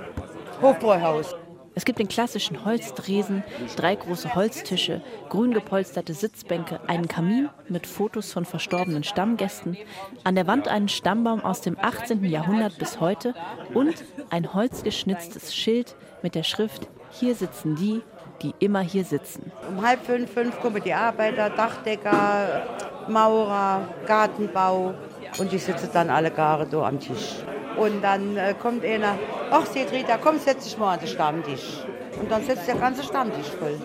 Hofbräuhaus. 0.61 1.37
Es 1.75 1.85
gibt 1.85 1.99
den 1.99 2.09
klassischen 2.09 2.65
Holzdresen, 2.65 3.43
drei 3.77 3.95
große 3.95 4.35
Holztische, 4.35 5.01
grün 5.31 5.53
gepolsterte 5.55 6.13
Sitzbänke, 6.13 6.81
einen 6.87 7.09
Kamin 7.09 7.49
mit 7.69 7.87
Fotos 7.87 8.33
von 8.33 8.45
verstorbenen 8.45 9.05
Stammgästen, 9.05 9.79
an 10.23 10.35
der 10.35 10.47
Wand 10.47 10.69
einen 10.69 10.89
Stammbaum 10.89 11.43
aus 11.43 11.63
dem 11.63 11.79
18. 11.81 12.25
Jahrhundert 12.25 12.79
bis 12.79 13.01
heute 13.01 13.35
und 13.73 14.05
ein 14.29 14.53
holzgeschnitztes 14.53 15.55
Schild 15.55 15.97
mit 16.23 16.35
der 16.35 16.43
Schrift 16.43 16.89
Hier 17.11 17.35
sitzen 17.35 17.77
die, 17.77 18.03
die 18.43 18.55
immer 18.59 18.81
hier 18.81 19.05
sitzen. 19.05 19.51
Um 19.69 19.87
halb 19.87 20.05
fünf, 20.05 20.31
fünf 20.31 20.61
kommen 20.61 20.83
die 20.83 20.93
Arbeiter, 20.93 21.49
Dachdecker, 21.51 22.67
Maurer, 23.09 23.89
Gartenbau 24.07 24.95
und 25.39 25.51
die 25.51 25.59
sitzen 25.59 25.89
dann 25.93 26.11
alle 26.11 26.31
Gare 26.31 26.67
da 26.67 26.87
am 26.87 27.01
Tisch. 27.01 27.37
Und 27.77 28.03
dann 28.03 28.37
äh, 28.37 28.55
kommt 28.61 28.85
einer, 28.85 29.19
ach, 29.51 29.67
seht 29.67 29.93
Rita, 29.93 30.19
komm, 30.19 30.39
setz 30.39 30.65
dich 30.65 30.79
mal 30.79 30.95
an 30.95 31.01
den 31.01 31.09
Stammtisch. 31.09 31.85
Und 32.21 32.31
dann 32.31 32.45
setzt 32.45 32.69
der 32.69 32.77
ganze 32.77 33.03
Stammtisch 33.03 33.49
voll. 33.59 33.81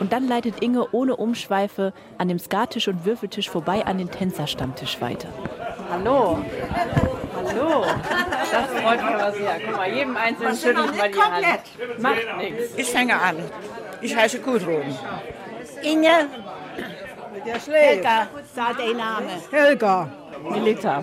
Und 0.00 0.12
dann 0.12 0.28
leitet 0.28 0.62
Inge 0.62 0.86
ohne 0.92 1.16
Umschweife 1.16 1.92
an 2.18 2.28
dem 2.28 2.38
Skatisch 2.38 2.88
und 2.88 3.04
Würfeltisch 3.04 3.48
vorbei 3.48 3.86
an 3.86 3.98
den 3.98 4.10
Tänzerstammtisch 4.10 5.00
weiter. 5.00 5.28
Hallo. 5.90 6.38
Hallo. 7.34 7.84
Das 8.50 8.66
freut 8.82 9.02
mich 9.02 9.14
aber 9.14 9.32
sehr. 9.32 9.60
Guck 9.64 9.76
mal, 9.76 9.90
jedem 9.90 10.16
Einzelnen 10.16 10.56
schüttel 10.56 10.84
ich 10.92 10.98
mal 10.98 11.10
die 11.10 11.20
Hand. 11.20 12.00
Macht 12.00 12.36
nichts. 12.38 12.74
Ich 12.76 12.90
fange 12.90 13.18
an. 13.20 13.36
Ich 14.00 14.14
heiße 14.14 14.40
Gudrun. 14.40 14.82
Inge. 15.82 16.28
Helga, 17.66 18.28
sagt 18.54 18.80
der 18.80 18.94
Name. 18.94 19.26
Helga. 19.50 20.08
Melita. 20.50 21.02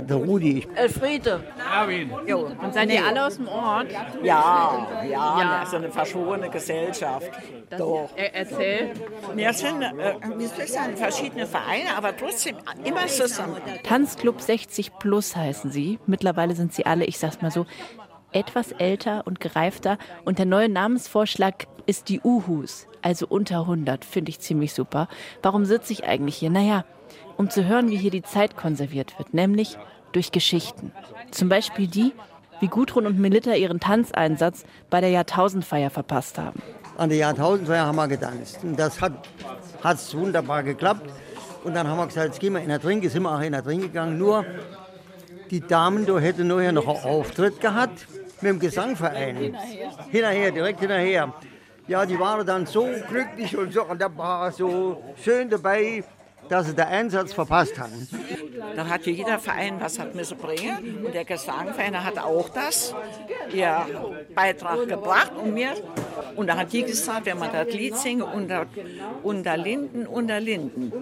Der 0.00 0.16
Rudi. 0.16 0.58
Ich 0.58 0.68
Elfriede. 0.76 1.42
Erwin. 1.72 2.10
Und 2.10 2.74
seid 2.74 2.90
ihr 2.90 3.04
alle 3.04 3.26
aus 3.26 3.36
dem 3.36 3.48
Ort? 3.48 3.86
Ja, 4.22 4.86
ja, 5.02 5.08
Ja. 5.10 5.58
das 5.60 5.68
ist 5.68 5.74
eine 5.74 5.90
verschworene 5.90 6.50
Gesellschaft. 6.50 7.30
Das, 7.70 7.78
Doch. 7.78 8.10
er, 8.16 8.34
erzähl. 8.34 8.90
Wir 9.34 9.52
sind, 9.52 9.82
äh, 9.82 9.92
wie 10.36 10.46
soll 10.46 10.64
ich 10.64 10.72
sagen, 10.72 10.96
verschiedene 10.96 11.46
Vereine, 11.46 11.96
aber 11.96 12.16
trotzdem 12.16 12.56
immer 12.84 13.06
zusammen. 13.06 13.56
Tanzclub 13.82 14.40
60 14.40 14.98
Plus 14.98 15.34
heißen 15.36 15.70
sie. 15.70 15.98
Mittlerweile 16.06 16.54
sind 16.54 16.72
sie 16.72 16.86
alle, 16.86 17.04
ich 17.04 17.18
sag's 17.18 17.40
mal 17.42 17.50
so, 17.50 17.66
etwas 18.32 18.72
älter 18.72 19.22
und 19.26 19.40
gereifter. 19.40 19.98
Und 20.24 20.38
der 20.38 20.46
neue 20.46 20.68
Namensvorschlag 20.68 21.66
ist 21.86 22.08
die 22.08 22.20
Uhus, 22.22 22.88
also 23.02 23.26
unter 23.28 23.60
100. 23.60 24.04
Finde 24.04 24.30
ich 24.30 24.40
ziemlich 24.40 24.72
super. 24.74 25.08
Warum 25.42 25.64
sitze 25.64 25.92
ich 25.92 26.04
eigentlich 26.04 26.36
hier? 26.36 26.50
Naja, 26.50 26.84
um 27.36 27.50
zu 27.50 27.66
hören, 27.66 27.90
wie 27.90 27.96
hier 27.96 28.10
die 28.10 28.22
Zeit 28.22 28.56
konserviert 28.56 29.18
wird, 29.18 29.34
nämlich 29.34 29.78
durch 30.12 30.32
Geschichten. 30.32 30.92
Zum 31.30 31.48
Beispiel 31.48 31.86
die, 31.86 32.12
wie 32.60 32.68
Gudrun 32.68 33.06
und 33.06 33.18
Melita 33.18 33.54
ihren 33.54 33.80
Tanzeinsatz 33.80 34.64
bei 34.90 35.00
der 35.00 35.10
Jahrtausendfeier 35.10 35.90
verpasst 35.90 36.38
haben. 36.38 36.62
An 36.96 37.08
der 37.08 37.18
Jahrtausendfeier 37.18 37.86
haben 37.86 37.96
wir 37.96 38.08
getanzt. 38.08 38.60
Und 38.62 38.78
das 38.78 39.00
hat 39.00 39.12
wunderbar 40.14 40.62
geklappt. 40.62 41.10
Und 41.64 41.74
dann 41.74 41.88
haben 41.88 41.98
wir 41.98 42.06
gesagt, 42.06 42.26
jetzt 42.26 42.40
gehen 42.40 42.52
wir 42.52 42.60
in 42.60 42.68
der 42.68 42.80
Trinke, 42.80 43.08
sind 43.10 43.22
wir 43.22 43.34
auch 43.34 43.40
in 43.40 43.52
der 43.52 43.64
Trinke 43.64 43.88
gegangen. 43.88 44.18
Nur 44.18 44.44
die 45.50 45.60
Damen 45.60 46.06
da 46.06 46.18
hätten 46.18 46.46
nachher 46.46 46.72
noch 46.72 46.86
einen 46.86 47.04
Auftritt 47.04 47.60
gehabt 47.60 48.06
mit 48.40 48.50
dem 48.50 48.58
Gesangverein. 48.60 49.56
Hinterher, 50.10 50.50
direkt 50.52 50.80
hinterher. 50.80 51.32
Ja, 51.86 52.06
die 52.06 52.18
waren 52.18 52.46
dann 52.46 52.64
so 52.66 52.88
glücklich 53.08 53.56
und 53.58 53.72
so, 53.72 53.84
und 53.84 54.00
da 54.00 54.16
war 54.16 54.50
so 54.52 55.02
schön 55.22 55.50
dabei, 55.50 56.02
dass 56.48 56.66
sie 56.66 56.74
den 56.74 56.86
Einsatz 56.86 57.32
verpasst 57.32 57.78
haben. 57.78 58.08
Da 58.76 58.88
hat 58.88 59.06
jeder 59.06 59.38
Verein 59.38 59.80
was 59.80 59.98
hat 59.98 60.14
müssen 60.14 60.36
bringen. 60.36 61.04
Und 61.04 61.14
der 61.14 61.24
Gesangverein 61.24 62.02
hat 62.04 62.18
auch 62.18 62.48
das, 62.48 62.94
ihr 63.52 63.86
Beitrag 64.34 64.88
gebracht. 64.88 65.32
Und, 65.36 65.54
mir, 65.54 65.70
und 66.36 66.48
da 66.48 66.56
hat 66.56 66.72
die 66.72 66.82
gesagt, 66.82 67.26
wenn 67.26 67.38
man 67.38 67.52
das 67.52 67.68
Lied 67.68 67.96
singe, 67.96 68.24
unter, 68.24 68.66
unter 69.22 69.56
Linden, 69.56 70.06
unter 70.06 70.40
Linden. 70.40 70.92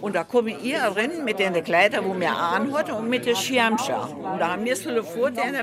Und 0.00 0.14
da 0.14 0.24
kommen 0.24 0.54
ihr 0.62 0.80
rein 0.80 1.24
mit 1.24 1.38
den 1.38 1.52
Kleidern, 1.62 2.04
wo 2.06 2.18
wir 2.18 2.34
anhatten, 2.34 2.92
und 2.92 3.08
mit 3.08 3.26
den 3.26 3.36
Schirmchen. 3.36 3.94
Und 3.94 4.38
da 4.38 4.52
haben 4.52 4.64
wir 4.64 4.76
so 4.76 4.90
vor 5.02 5.30
den 5.30 5.54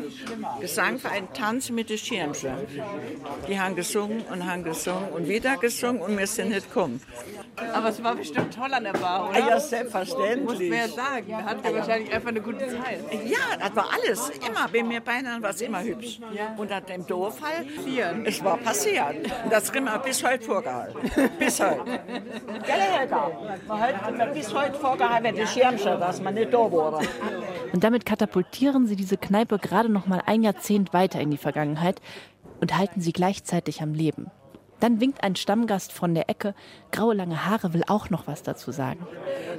Gesangverein 0.59 1.27
tanzen 1.33 1.75
mit 1.75 1.89
den 1.89 1.97
Schirmchen. 1.97 2.51
Die 3.47 3.59
haben 3.59 3.75
gesungen 3.75 4.21
und 4.31 4.45
haben 4.45 4.63
gesungen 4.63 5.09
und 5.09 5.27
wieder 5.27 5.57
gesungen 5.57 6.01
und 6.01 6.17
wir 6.17 6.27
sind 6.27 6.49
nicht 6.49 6.67
gekommen. 6.67 7.01
Aber 7.73 7.89
es 7.89 8.03
war 8.03 8.15
bestimmt 8.15 8.53
toll 8.53 8.73
an 8.73 8.83
der 8.83 8.93
Bar, 8.93 9.16
oder? 9.23 9.43
Ah 9.43 9.49
ja, 9.49 9.59
selbstverständlich. 9.59 10.43
Muss 10.43 10.59
man 10.59 10.71
ja 10.71 10.87
sagen. 10.87 11.25
Da 11.29 11.43
hatten 11.43 11.63
wir 11.63 11.75
wahrscheinlich 11.75 12.13
einfach 12.13 12.29
eine 12.29 12.41
gute 12.41 12.67
Zeit. 12.67 12.99
Ja, 13.25 13.57
das 13.59 13.75
war 13.75 13.87
alles. 13.93 14.29
Immer, 14.29 14.67
bei 14.71 14.83
mir 14.83 15.01
beinahe 15.01 15.41
war 15.41 15.49
es 15.51 15.61
immer 15.61 15.81
hübsch. 15.83 16.19
Und 16.57 16.71
an 16.71 16.85
dem 16.85 17.05
Dorf 17.07 17.41
halt, 17.41 17.67
es 18.25 18.43
war 18.43 18.57
passiert. 18.57 19.31
Das 19.49 19.73
haben 19.73 19.85
wir 19.85 19.99
bis 19.99 20.23
heute 20.23 20.43
vorgehalten. 20.43 20.99
Bis 21.39 21.59
heute. 21.59 21.83
Gell, 22.65 22.79
Helga? 22.79 23.31
Haben 23.69 24.17
wir 24.17 24.25
bis 24.27 24.53
heute 24.53 24.73
vorgehalten, 24.77 25.23
wenn 25.23 25.35
die 25.35 25.47
Schirmchen, 25.47 25.99
dass 25.99 26.21
man 26.21 26.33
nicht 26.33 26.53
da 26.53 26.71
war. 26.71 27.01
Und 27.73 27.83
damit 27.83 28.05
katapultieren 28.05 28.87
sie 28.87 28.95
diese 28.95 29.17
Kneipe 29.17 29.59
gerade 29.59 29.89
noch 29.89 30.07
mal 30.07 30.21
ein 30.25 30.43
Jahrzehnt 30.43 30.93
weiter 30.93 31.19
in 31.19 31.31
die 31.31 31.37
Vergangenheit 31.37 32.01
und 32.59 32.77
halten 32.77 33.01
sie 33.01 33.13
gleichzeitig 33.13 33.81
am 33.81 33.93
Leben. 33.93 34.31
Dann 34.79 35.01
winkt 35.01 35.23
ein 35.23 35.35
Stammgast 35.35 35.91
von 35.91 36.13
der 36.13 36.29
Ecke. 36.29 36.53
Graue 36.91 37.15
lange 37.15 37.45
Haare 37.45 37.73
will 37.73 37.83
auch 37.87 38.09
noch 38.09 38.27
was 38.27 38.43
dazu 38.43 38.71
sagen. 38.71 39.05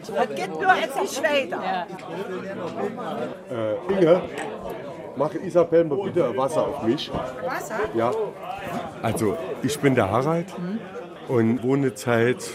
Das 0.01 0.29
geht 0.29 0.53
nur 0.61 0.75
jetzt 0.75 1.01
nicht 1.01 1.23
weiter. 1.23 1.87
Äh, 3.51 3.93
Inge, 3.95 4.23
mach 5.17 5.35
Isabel 5.35 5.85
mal 5.85 5.99
bitte 6.05 6.37
Wasser 6.37 6.67
auf 6.67 6.83
mich. 6.83 7.11
Wasser? 7.45 7.81
Ja. 7.95 8.13
Also, 9.03 9.37
ich 9.63 9.79
bin 9.81 9.95
der 9.95 10.11
Harald 10.11 10.47
und 11.27 11.63
wohne 11.63 11.93
seit 11.95 12.49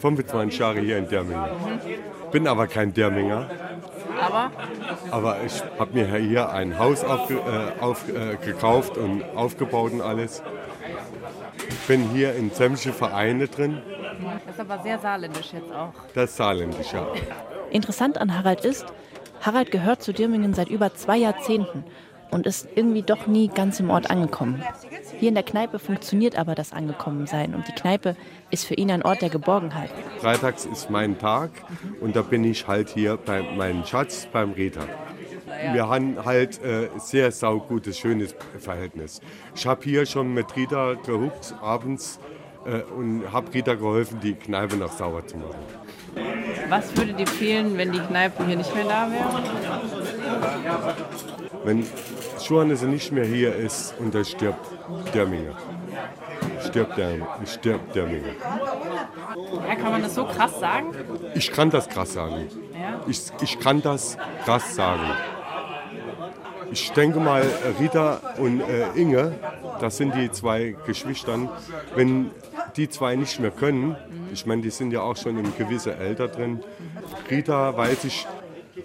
25 0.00 0.58
Jahren 0.58 0.78
hier 0.84 0.98
in 0.98 1.08
Dermingen. 1.08 1.50
Bin 2.30 2.46
aber 2.46 2.66
kein 2.68 2.92
Derminger. 2.94 3.50
Aber 4.20 4.50
Aber 5.10 5.36
ich 5.44 5.62
habe 5.78 5.92
mir 5.92 6.06
hier 6.16 6.50
ein 6.50 6.78
Haus 6.78 7.04
aufge, 7.04 7.34
äh, 7.34 7.82
auf, 7.82 8.08
äh, 8.08 8.36
gekauft 8.36 8.96
und 8.96 9.24
aufgebaut 9.34 9.92
und 9.92 10.00
alles. 10.00 10.42
Bin 11.86 12.10
hier 12.10 12.34
in 12.34 12.50
sämtliche 12.50 12.92
Vereine 12.92 13.46
drin. 13.48 13.80
das 14.46 14.54
ist 14.54 14.60
aber 14.60 14.82
sehr 14.82 14.98
saarländisch 14.98 15.52
jetzt 15.52 15.72
auch. 15.72 15.92
Das 16.14 16.30
ist 16.30 16.36
saarländisch, 16.36 16.92
ja. 16.92 17.06
Interessant 17.70 18.18
an 18.18 18.36
Harald 18.36 18.64
ist, 18.64 18.86
Harald 19.40 19.70
gehört 19.70 20.02
zu 20.02 20.12
Dirmingen 20.12 20.54
seit 20.54 20.68
über 20.68 20.94
zwei 20.94 21.16
Jahrzehnten 21.16 21.84
und 22.30 22.46
ist 22.46 22.68
irgendwie 22.74 23.02
doch 23.02 23.26
nie 23.26 23.48
ganz 23.48 23.78
im 23.80 23.90
Ort 23.90 24.10
angekommen. 24.10 24.62
Hier 25.18 25.28
in 25.28 25.34
der 25.34 25.44
Kneipe 25.44 25.78
funktioniert 25.78 26.36
aber 26.36 26.54
das 26.54 26.72
Angekommensein 26.72 27.54
und 27.54 27.68
die 27.68 27.72
Kneipe 27.72 28.16
ist 28.50 28.64
für 28.64 28.74
ihn 28.74 28.90
ein 28.90 29.02
Ort 29.02 29.22
der 29.22 29.30
Geborgenheit. 29.30 29.90
Freitags 30.18 30.66
ist 30.66 30.90
mein 30.90 31.18
Tag 31.18 31.50
und 32.00 32.16
da 32.16 32.22
bin 32.22 32.44
ich 32.44 32.66
halt 32.66 32.88
hier 32.88 33.16
bei 33.16 33.42
meinem 33.42 33.84
Schatz, 33.84 34.26
beim 34.32 34.52
Rita. 34.52 34.82
Wir 35.72 35.88
haben 35.88 36.24
halt 36.24 36.62
äh, 36.62 36.88
sehr 36.98 37.30
saugutes, 37.32 37.98
schönes 37.98 38.34
Verhältnis. 38.58 39.20
Ich 39.54 39.66
habe 39.66 39.82
hier 39.84 40.06
schon 40.06 40.32
mit 40.34 40.54
Rita 40.56 40.94
gehuckt 40.94 41.54
abends 41.60 42.18
äh, 42.64 42.82
und 42.96 43.30
habe 43.32 43.52
Rita 43.52 43.74
geholfen, 43.74 44.20
die 44.20 44.34
Kneipe 44.34 44.76
noch 44.76 44.92
sauber 44.92 45.26
zu 45.26 45.36
machen. 45.36 45.56
Was 46.68 46.96
würde 46.96 47.12
dir 47.12 47.26
fehlen, 47.26 47.76
wenn 47.76 47.92
die 47.92 48.00
Kneipe 48.00 48.44
hier 48.46 48.56
nicht 48.56 48.74
mehr 48.74 48.84
da 48.84 49.10
wäre? 49.10 49.42
Wenn 51.64 51.86
Johannes 52.48 52.82
nicht 52.82 53.12
mehr 53.12 53.24
hier 53.24 53.54
ist 53.54 53.94
und 53.98 54.14
er 54.14 54.24
stirbt, 54.24 54.66
Derminger. 55.14 55.56
Stirbt 56.64 56.96
der, 56.96 57.18
stirbt 57.46 57.94
Derminger. 57.94 58.34
Ja, 59.68 59.74
kann 59.74 59.92
man 59.92 60.02
das 60.02 60.14
so 60.14 60.24
krass 60.24 60.58
sagen? 60.58 60.94
Ich 61.34 61.52
kann 61.52 61.70
das 61.70 61.88
krass 61.88 62.14
sagen. 62.14 62.48
Ja. 62.72 63.00
ich, 63.06 63.20
ich 63.42 63.60
kann 63.60 63.82
das 63.82 64.16
krass 64.44 64.74
sagen. 64.74 65.02
Ich 66.70 66.90
denke 66.92 67.20
mal, 67.20 67.44
Rita 67.78 68.20
und 68.38 68.60
äh, 68.60 68.88
Inge, 68.94 69.32
das 69.80 69.96
sind 69.96 70.14
die 70.14 70.30
zwei 70.30 70.76
Geschwistern, 70.86 71.48
wenn 71.94 72.30
die 72.76 72.88
zwei 72.88 73.16
nicht 73.16 73.40
mehr 73.40 73.50
können, 73.50 73.96
ich 74.32 74.44
meine, 74.46 74.62
die 74.62 74.70
sind 74.70 74.92
ja 74.92 75.00
auch 75.00 75.16
schon 75.16 75.38
in 75.38 75.56
gewisse 75.56 75.96
Alter 75.96 76.28
drin. 76.28 76.60
Rita 77.30 77.76
weiß 77.76 78.04
ich, 78.04 78.26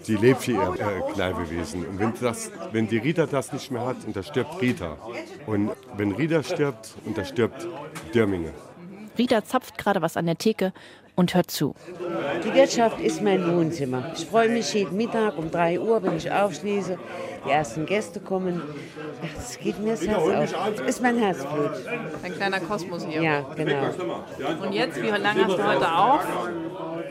die 0.06 0.16
lebt 0.16 0.42
für 0.42 0.52
ihr 0.52 0.74
äh, 0.78 1.12
Kneipewesen. 1.12 1.84
Und 1.86 1.98
wenn, 1.98 2.12
das, 2.20 2.50
wenn 2.72 2.88
die 2.88 2.98
Rita 2.98 3.26
das 3.26 3.52
nicht 3.52 3.70
mehr 3.70 3.84
hat, 3.84 3.96
und 4.06 4.16
da 4.16 4.22
stirbt 4.22 4.60
Rita. 4.60 4.96
Und 5.46 5.72
wenn 5.96 6.12
Rita 6.12 6.42
stirbt, 6.42 6.94
und 7.04 7.18
da 7.18 7.24
stirbt 7.24 7.66
Dürminge. 8.14 8.52
Rita 9.18 9.44
zapft 9.44 9.76
gerade 9.76 10.00
was 10.00 10.16
an 10.16 10.26
der 10.26 10.38
Theke 10.38 10.72
und 11.14 11.34
hört 11.34 11.50
zu. 11.50 11.74
Die 12.44 12.54
Wirtschaft 12.54 13.00
ist 13.00 13.22
mein 13.22 13.46
Wohnzimmer. 13.56 14.12
Ich 14.16 14.26
freue 14.26 14.48
mich 14.48 14.72
jeden 14.74 14.96
Mittag 14.96 15.36
um 15.36 15.50
3 15.50 15.80
Uhr, 15.80 16.02
wenn 16.02 16.16
ich 16.16 16.30
aufschließe. 16.30 16.98
Die 17.44 17.50
ersten 17.50 17.86
Gäste 17.86 18.20
kommen. 18.20 18.62
Das 19.36 19.58
geht 19.58 19.78
mir 19.80 19.92
das 19.92 20.06
Herz 20.06 20.54
auf. 20.54 20.86
Ist 20.86 21.02
mein 21.02 21.18
Herzblut. 21.18 21.72
Ein 22.22 22.34
kleiner 22.34 22.60
Kosmos 22.60 23.04
hier. 23.04 23.22
Ja, 23.22 23.40
genau. 23.56 23.90
Und 24.62 24.72
jetzt, 24.72 25.00
wie 25.02 25.08
lange 25.08 25.44
hast 25.44 25.58
du 25.58 25.66
heute 25.66 25.92
auf? 25.92 26.26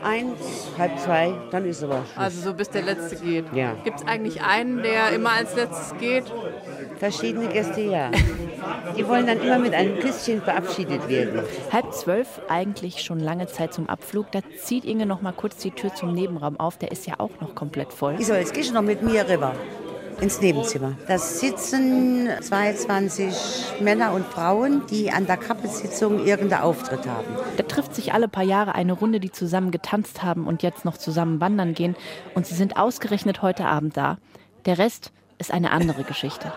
Eins, 0.02 0.68
halb 0.76 0.98
zwei, 0.98 1.32
dann 1.52 1.64
ist 1.64 1.84
aber 1.84 2.02
Schluss. 2.12 2.16
Also 2.16 2.40
so 2.40 2.54
bis 2.54 2.70
der 2.70 2.82
Letzte 2.82 3.16
geht. 3.16 3.44
Ja. 3.54 3.74
Gibt 3.84 4.00
es 4.00 4.06
eigentlich 4.06 4.42
einen, 4.42 4.82
der 4.82 5.10
immer 5.10 5.30
als 5.30 5.54
Letztes 5.54 5.96
geht? 6.00 6.24
Verschiedene 7.02 7.48
Gäste, 7.48 7.80
ja. 7.80 8.12
Die 8.96 9.08
wollen 9.08 9.26
dann 9.26 9.40
immer 9.40 9.58
mit 9.58 9.74
einem 9.74 9.98
Küsschen 9.98 10.40
verabschiedet 10.40 11.08
werden. 11.08 11.42
Halb 11.72 11.92
zwölf, 11.92 12.40
eigentlich 12.48 13.02
schon 13.02 13.18
lange 13.18 13.48
Zeit 13.48 13.74
zum 13.74 13.88
Abflug. 13.88 14.30
Da 14.30 14.38
zieht 14.62 14.84
Inge 14.84 15.04
noch 15.04 15.20
mal 15.20 15.32
kurz 15.32 15.56
die 15.56 15.72
Tür 15.72 15.92
zum 15.92 16.12
Nebenraum 16.12 16.60
auf. 16.60 16.78
Der 16.78 16.92
ist 16.92 17.04
ja 17.08 17.14
auch 17.18 17.32
noch 17.40 17.56
komplett 17.56 17.92
voll. 17.92 18.22
So, 18.22 18.34
jetzt 18.34 18.54
gehst 18.54 18.70
du 18.70 18.74
noch 18.74 18.82
mit 18.82 19.02
mir 19.02 19.28
rüber 19.28 19.56
ins 20.20 20.40
Nebenzimmer. 20.40 20.92
Da 21.08 21.18
sitzen 21.18 22.28
22 22.40 23.34
Männer 23.80 24.12
und 24.12 24.24
Frauen, 24.24 24.82
die 24.88 25.10
an 25.10 25.26
der 25.26 25.38
Kappesitzung 25.38 26.24
irgendeinen 26.24 26.62
Auftritt 26.62 27.08
haben. 27.08 27.26
Da 27.56 27.64
trifft 27.64 27.96
sich 27.96 28.12
alle 28.12 28.28
paar 28.28 28.44
Jahre 28.44 28.76
eine 28.76 28.92
Runde, 28.92 29.18
die 29.18 29.32
zusammen 29.32 29.72
getanzt 29.72 30.22
haben 30.22 30.46
und 30.46 30.62
jetzt 30.62 30.84
noch 30.84 30.96
zusammen 30.96 31.40
wandern 31.40 31.74
gehen. 31.74 31.96
Und 32.36 32.46
sie 32.46 32.54
sind 32.54 32.76
ausgerechnet 32.76 33.42
heute 33.42 33.64
Abend 33.64 33.96
da. 33.96 34.18
Der 34.66 34.78
Rest 34.78 35.10
ist 35.38 35.52
eine 35.52 35.72
andere 35.72 36.04
Geschichte. 36.04 36.52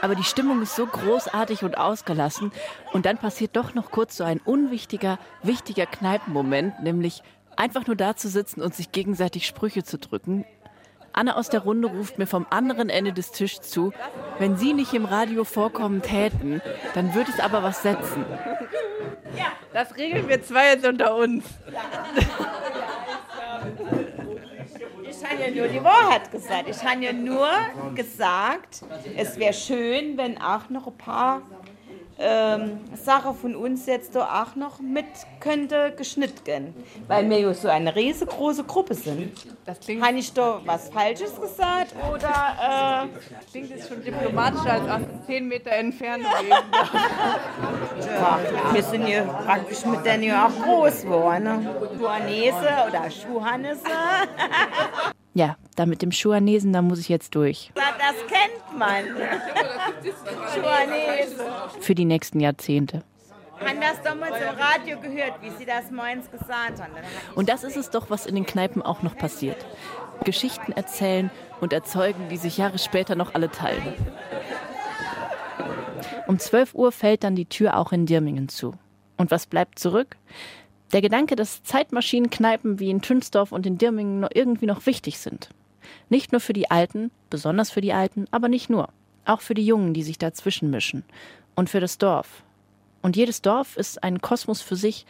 Aber 0.00 0.14
die 0.14 0.24
Stimmung 0.24 0.62
ist 0.62 0.76
so 0.76 0.86
großartig 0.86 1.64
und 1.64 1.76
ausgelassen. 1.76 2.52
Und 2.92 3.06
dann 3.06 3.18
passiert 3.18 3.56
doch 3.56 3.74
noch 3.74 3.90
kurz 3.90 4.16
so 4.16 4.24
ein 4.24 4.40
unwichtiger, 4.44 5.18
wichtiger 5.42 5.86
Kneipenmoment, 5.86 6.82
nämlich 6.82 7.22
einfach 7.56 7.86
nur 7.86 7.96
da 7.96 8.16
zu 8.16 8.28
sitzen 8.28 8.62
und 8.62 8.74
sich 8.74 8.92
gegenseitig 8.92 9.46
Sprüche 9.46 9.82
zu 9.82 9.98
drücken. 9.98 10.44
Anne 11.12 11.36
aus 11.36 11.48
der 11.48 11.60
Runde 11.60 11.88
ruft 11.88 12.18
mir 12.18 12.26
vom 12.26 12.46
anderen 12.50 12.90
Ende 12.90 13.12
des 13.12 13.32
Tisches 13.32 13.62
zu, 13.62 13.92
wenn 14.38 14.56
Sie 14.56 14.72
nicht 14.72 14.94
im 14.94 15.04
Radio 15.04 15.42
vorkommen 15.42 16.00
täten, 16.00 16.62
dann 16.94 17.14
würde 17.14 17.32
es 17.32 17.40
aber 17.40 17.62
was 17.62 17.82
setzen. 17.82 18.24
Ja, 19.36 19.46
das 19.72 19.96
regeln 19.96 20.28
wir 20.28 20.42
zwei 20.42 20.68
jetzt 20.68 20.86
unter 20.86 21.16
uns. 21.16 21.44
Ich 25.20 25.24
habe 25.28 25.42
ja 25.42 25.50
nur 25.50 25.68
die 25.68 25.82
Wahrheit 25.82 26.30
gesagt. 26.30 26.68
Ich 26.68 26.84
habe 26.84 27.04
ja 27.04 27.12
nur 27.12 27.48
gesagt, 27.96 28.82
es 29.16 29.36
wäre 29.36 29.52
schön, 29.52 30.16
wenn 30.16 30.40
auch 30.40 30.68
noch 30.68 30.86
ein 30.86 30.96
paar 30.96 31.42
ähm, 32.18 32.80
Sachen 32.94 33.34
von 33.34 33.54
uns 33.54 33.86
jetzt 33.86 34.14
da 34.14 34.42
auch 34.42 34.56
noch 34.56 34.80
mit 34.80 35.06
könnte 35.40 35.92
geschnitten 35.96 36.44
gehen. 36.44 36.74
Weil 37.06 37.28
wir 37.30 37.38
ja 37.38 37.54
so 37.54 37.68
eine 37.68 37.94
riesengroße 37.94 38.64
Gruppe 38.64 38.94
sind. 38.94 39.32
Das 39.64 39.78
klingt. 39.80 40.04
Habe 40.04 40.18
ich 40.18 40.32
da 40.32 40.60
was 40.64 40.88
Falsches 40.88 41.40
gesagt? 41.40 41.94
Oder. 42.12 43.06
Äh, 43.06 43.50
klingt 43.50 43.70
jetzt 43.70 43.88
schon 43.88 44.02
diplomatischer 44.02 44.72
als 44.72 44.88
aus 44.88 45.26
10 45.26 45.46
Meter 45.46 45.70
Entfernung. 45.70 46.26
ja, 48.00 48.40
wir 48.72 48.82
sind 48.82 49.06
ja 49.06 49.22
praktisch 49.22 49.84
mit 49.84 50.04
denen 50.04 50.24
ja 50.24 50.46
auch 50.48 50.64
groß 50.64 51.02
geworden. 51.02 51.44
Ne? 51.44 51.76
Schuhanese 51.96 52.68
oder 52.88 53.10
Schuhannese. 53.10 53.82
Ja, 55.38 55.56
da 55.76 55.86
mit 55.86 56.02
dem 56.02 56.10
Schuhanesen, 56.10 56.72
da 56.72 56.82
muss 56.82 56.98
ich 56.98 57.08
jetzt 57.08 57.36
durch. 57.36 57.70
Das 57.76 58.16
kennt 58.26 58.76
man. 58.76 59.04
Schuhanese. 60.52 61.44
Für 61.78 61.94
die 61.94 62.06
nächsten 62.06 62.40
Jahrzehnte. 62.40 63.04
Haben 63.60 63.80
das 63.80 64.02
damals 64.02 64.34
im 64.34 64.58
Radio 64.58 64.98
gehört, 64.98 65.40
wie 65.40 65.50
sie 65.50 65.64
das 65.64 65.92
morgens 65.92 66.28
gesagt 66.28 66.80
haben. 66.82 66.90
Und 67.36 67.48
das 67.48 67.62
ist 67.62 67.76
es 67.76 67.90
doch, 67.90 68.10
was 68.10 68.26
in 68.26 68.34
den 68.34 68.46
Kneipen 68.46 68.82
auch 68.82 69.04
noch 69.04 69.16
passiert. 69.16 69.64
Geschichten 70.24 70.72
erzählen 70.72 71.30
und 71.60 71.72
erzeugen, 71.72 72.28
die 72.28 72.36
sich 72.36 72.58
Jahre 72.58 72.80
später 72.80 73.14
noch 73.14 73.34
alle 73.34 73.48
teilen. 73.48 73.94
Um 76.26 76.40
12 76.40 76.74
Uhr 76.74 76.90
fällt 76.90 77.22
dann 77.22 77.36
die 77.36 77.46
Tür 77.46 77.76
auch 77.76 77.92
in 77.92 78.06
Dirmingen 78.06 78.48
zu. 78.48 78.74
Und 79.16 79.30
was 79.30 79.46
bleibt 79.46 79.78
zurück? 79.78 80.16
Der 80.92 81.02
Gedanke, 81.02 81.36
dass 81.36 81.62
Zeitmaschinenkneipen 81.64 82.78
wie 82.78 82.90
in 82.90 83.02
Tünsdorf 83.02 83.52
und 83.52 83.66
in 83.66 83.76
Dirmingen 83.76 84.20
noch 84.20 84.30
irgendwie 84.32 84.66
noch 84.66 84.86
wichtig 84.86 85.18
sind. 85.18 85.50
Nicht 86.08 86.32
nur 86.32 86.40
für 86.40 86.54
die 86.54 86.70
Alten, 86.70 87.10
besonders 87.28 87.70
für 87.70 87.80
die 87.80 87.92
Alten, 87.92 88.26
aber 88.30 88.48
nicht 88.48 88.70
nur. 88.70 88.88
Auch 89.26 89.42
für 89.42 89.54
die 89.54 89.66
Jungen, 89.66 89.92
die 89.92 90.02
sich 90.02 90.18
dazwischen 90.18 90.70
mischen. 90.70 91.04
Und 91.54 91.68
für 91.68 91.80
das 91.80 91.98
Dorf. 91.98 92.42
Und 93.02 93.16
jedes 93.16 93.42
Dorf 93.42 93.76
ist 93.76 94.02
ein 94.02 94.20
Kosmos 94.20 94.62
für 94.62 94.76
sich, 94.76 95.04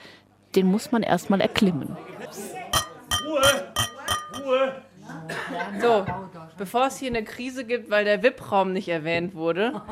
den 0.57 0.67
muss 0.67 0.91
man 0.91 1.03
erstmal 1.03 1.41
erklimmen. 1.41 1.97
Ruhe! 3.25 3.73
Ruhe! 4.45 4.83
So, 5.81 6.05
bevor 6.57 6.87
es 6.87 6.99
hier 6.99 7.09
eine 7.09 7.23
Krise 7.23 7.65
gibt, 7.65 7.91
weil 7.91 8.05
der 8.05 8.23
VIP-Raum 8.23 8.73
nicht 8.73 8.89
erwähnt 8.89 9.35
wurde, 9.35 9.73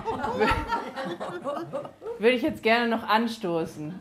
würde 2.18 2.37
ich 2.37 2.42
jetzt 2.42 2.62
gerne 2.62 2.88
noch 2.88 3.02
anstoßen. 3.09 3.94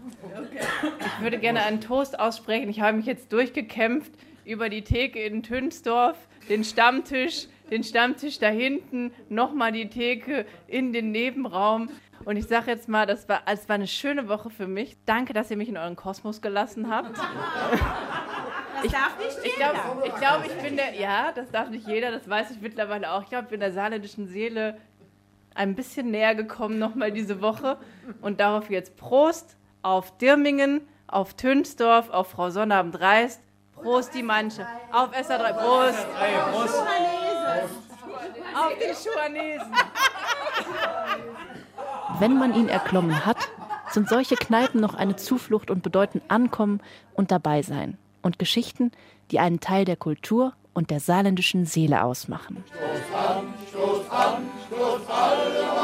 Ich 1.18 1.24
würde 1.24 1.38
gerne 1.38 1.64
einen 1.64 1.82
Toast 1.82 2.20
aussprechen. 2.20 2.70
Ich 2.70 2.82
habe 2.82 2.98
mich 2.98 3.06
jetzt 3.06 3.32
durchgekämpft 3.34 4.12
über 4.46 4.70
die 4.70 4.84
Theke 4.84 5.20
in 5.22 5.44
Tünsdorf, 5.44 6.18
den 6.50 6.64
Stammtisch, 6.64 7.48
den 7.72 7.84
Stammtisch 7.84 8.40
da 8.40 8.48
hinten, 8.48 9.12
nochmal 9.30 9.72
die 9.72 9.90
Theke 9.90 10.46
in 10.68 10.94
den 10.94 11.12
Nebenraum. 11.12 11.90
Und 12.24 12.38
ich 12.38 12.46
sage 12.48 12.72
jetzt 12.72 12.88
mal, 12.88 13.06
das 13.06 13.28
war, 13.28 13.42
es 13.46 13.68
war 13.68 13.76
eine 13.76 13.88
schöne 13.88 14.30
Woche 14.30 14.50
für 14.50 14.68
mich. 14.68 14.96
Danke, 15.06 15.34
dass 15.34 15.52
ihr 15.52 15.58
mich 15.58 15.70
in 15.70 15.78
euren 15.78 15.96
Kosmos 15.96 16.42
gelassen 16.42 16.90
habt. 16.90 17.18
Das 17.18 18.92
darf 18.92 19.18
nicht 19.18 19.38
Ich 19.44 19.58
jeder. 19.58 19.72
glaube, 19.74 20.08
ich, 20.08 20.16
glaub, 20.16 20.46
ich 20.46 20.54
bin 20.64 20.76
der, 20.78 20.94
ja, 20.94 21.32
das 21.34 21.52
darf 21.52 21.70
nicht 21.70 21.88
jeder, 21.88 22.12
das 22.12 22.30
weiß 22.30 22.52
ich 22.52 22.62
mittlerweile 22.62 23.12
auch. 23.12 23.24
Ich 23.24 23.30
glaube, 23.30 23.46
ich 23.46 23.50
bin 23.50 23.60
der 23.60 23.72
saarländischen 23.74 24.28
Seele 24.28 24.78
ein 25.56 25.76
bisschen 25.76 26.12
näher 26.12 26.36
gekommen 26.36 26.78
nochmal 26.78 27.12
diese 27.12 27.42
Woche. 27.42 27.78
Und 28.22 28.40
darauf 28.40 28.70
jetzt 28.70 28.96
Prost 28.98 29.58
auf 29.82 30.18
Dirmingen, 30.18 30.82
auf 31.08 31.34
Tünsdorf, 31.34 32.10
auf 32.10 32.30
Frau 32.30 32.50
Sonnabend 32.50 33.00
Reist. 33.00 33.42
Prost 33.74 34.14
die 34.14 34.24
Manche. 34.24 34.66
Auf 34.92 35.12
SA3. 35.12 35.54
Prost. 35.54 36.08
Prost. 36.52 36.76
Auf 38.56 38.78
den 38.80 38.96
Schuhanesen. 38.96 39.72
Wenn 42.20 42.38
man 42.38 42.56
ihn 42.56 42.70
erklommen 42.70 43.26
hat, 43.26 43.38
sind 43.92 44.10
solche 44.10 44.36
Kneipen 44.36 44.82
noch 44.82 44.94
eine 44.94 45.16
Zuflucht 45.16 45.70
und 45.70 45.84
bedeuten 45.84 46.22
Ankommen 46.28 46.82
und 47.14 47.32
dabei 47.32 47.62
sein. 47.62 47.98
Und 48.22 48.40
Geschichten, 48.40 48.92
die 49.32 49.40
einen 49.40 49.60
Teil 49.60 49.86
der 49.86 49.98
Kultur 49.98 50.54
und 50.76 50.92
der 50.92 51.00
saarländischen 51.00 51.66
Seele 51.66 52.04
ausmachen. 52.04 52.64
Stoß 53.70 54.12
an, 54.12 54.44
stoß 54.70 55.10
alle 55.10 55.75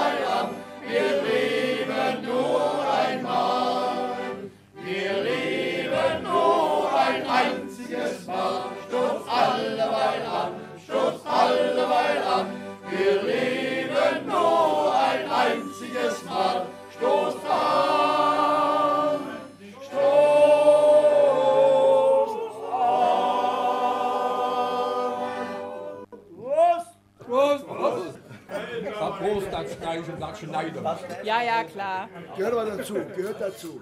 dazu, 32.94 33.16
gehört 33.16 33.42
dazu. 33.42 33.82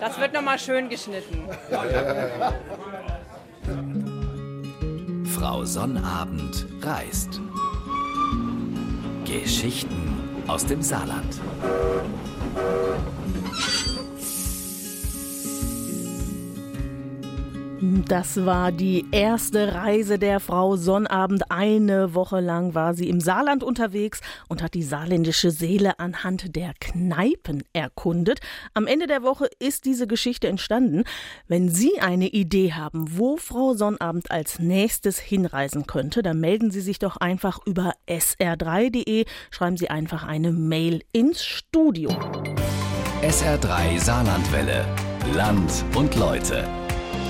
Das 0.00 0.18
wird 0.20 0.32
nochmal 0.32 0.58
schön 0.58 0.88
geschnitten. 0.88 1.48
Frau 5.34 5.64
Sonnabend 5.64 6.66
reist. 6.82 7.40
Geschichten 9.24 10.44
aus 10.46 10.64
dem 10.64 10.82
Saarland. 10.82 11.40
Das 17.80 18.46
war 18.46 18.72
die 18.72 19.04
erste 19.12 19.74
Reise 19.74 20.18
der 20.18 20.40
Frau 20.40 20.76
Sonnabend. 20.76 21.50
Eine 21.50 22.14
Woche 22.14 22.40
lang 22.40 22.74
war 22.74 22.94
sie 22.94 23.10
im 23.10 23.20
Saarland 23.20 23.62
unterwegs 23.62 24.22
und 24.48 24.62
hat 24.62 24.72
die 24.72 24.82
saarländische 24.82 25.50
Seele 25.50 25.98
anhand 25.98 26.56
der 26.56 26.72
Kneipen 26.80 27.64
erkundet. 27.74 28.40
Am 28.72 28.86
Ende 28.86 29.06
der 29.06 29.22
Woche 29.22 29.50
ist 29.58 29.84
diese 29.84 30.06
Geschichte 30.06 30.48
entstanden. 30.48 31.04
Wenn 31.48 31.68
Sie 31.68 32.00
eine 32.00 32.28
Idee 32.28 32.72
haben, 32.72 33.18
wo 33.18 33.36
Frau 33.36 33.74
Sonnabend 33.74 34.30
als 34.30 34.58
nächstes 34.58 35.18
hinreisen 35.18 35.86
könnte, 35.86 36.22
dann 36.22 36.40
melden 36.40 36.70
Sie 36.70 36.80
sich 36.80 36.98
doch 36.98 37.18
einfach 37.18 37.58
über 37.66 37.92
sr3.de. 38.08 39.26
Schreiben 39.50 39.76
Sie 39.76 39.90
einfach 39.90 40.24
eine 40.24 40.50
Mail 40.50 41.02
ins 41.12 41.44
Studio. 41.44 42.08
SR3 43.20 43.98
Saarlandwelle. 43.98 44.86
Land 45.34 45.84
und 45.94 46.14
Leute. 46.14 46.85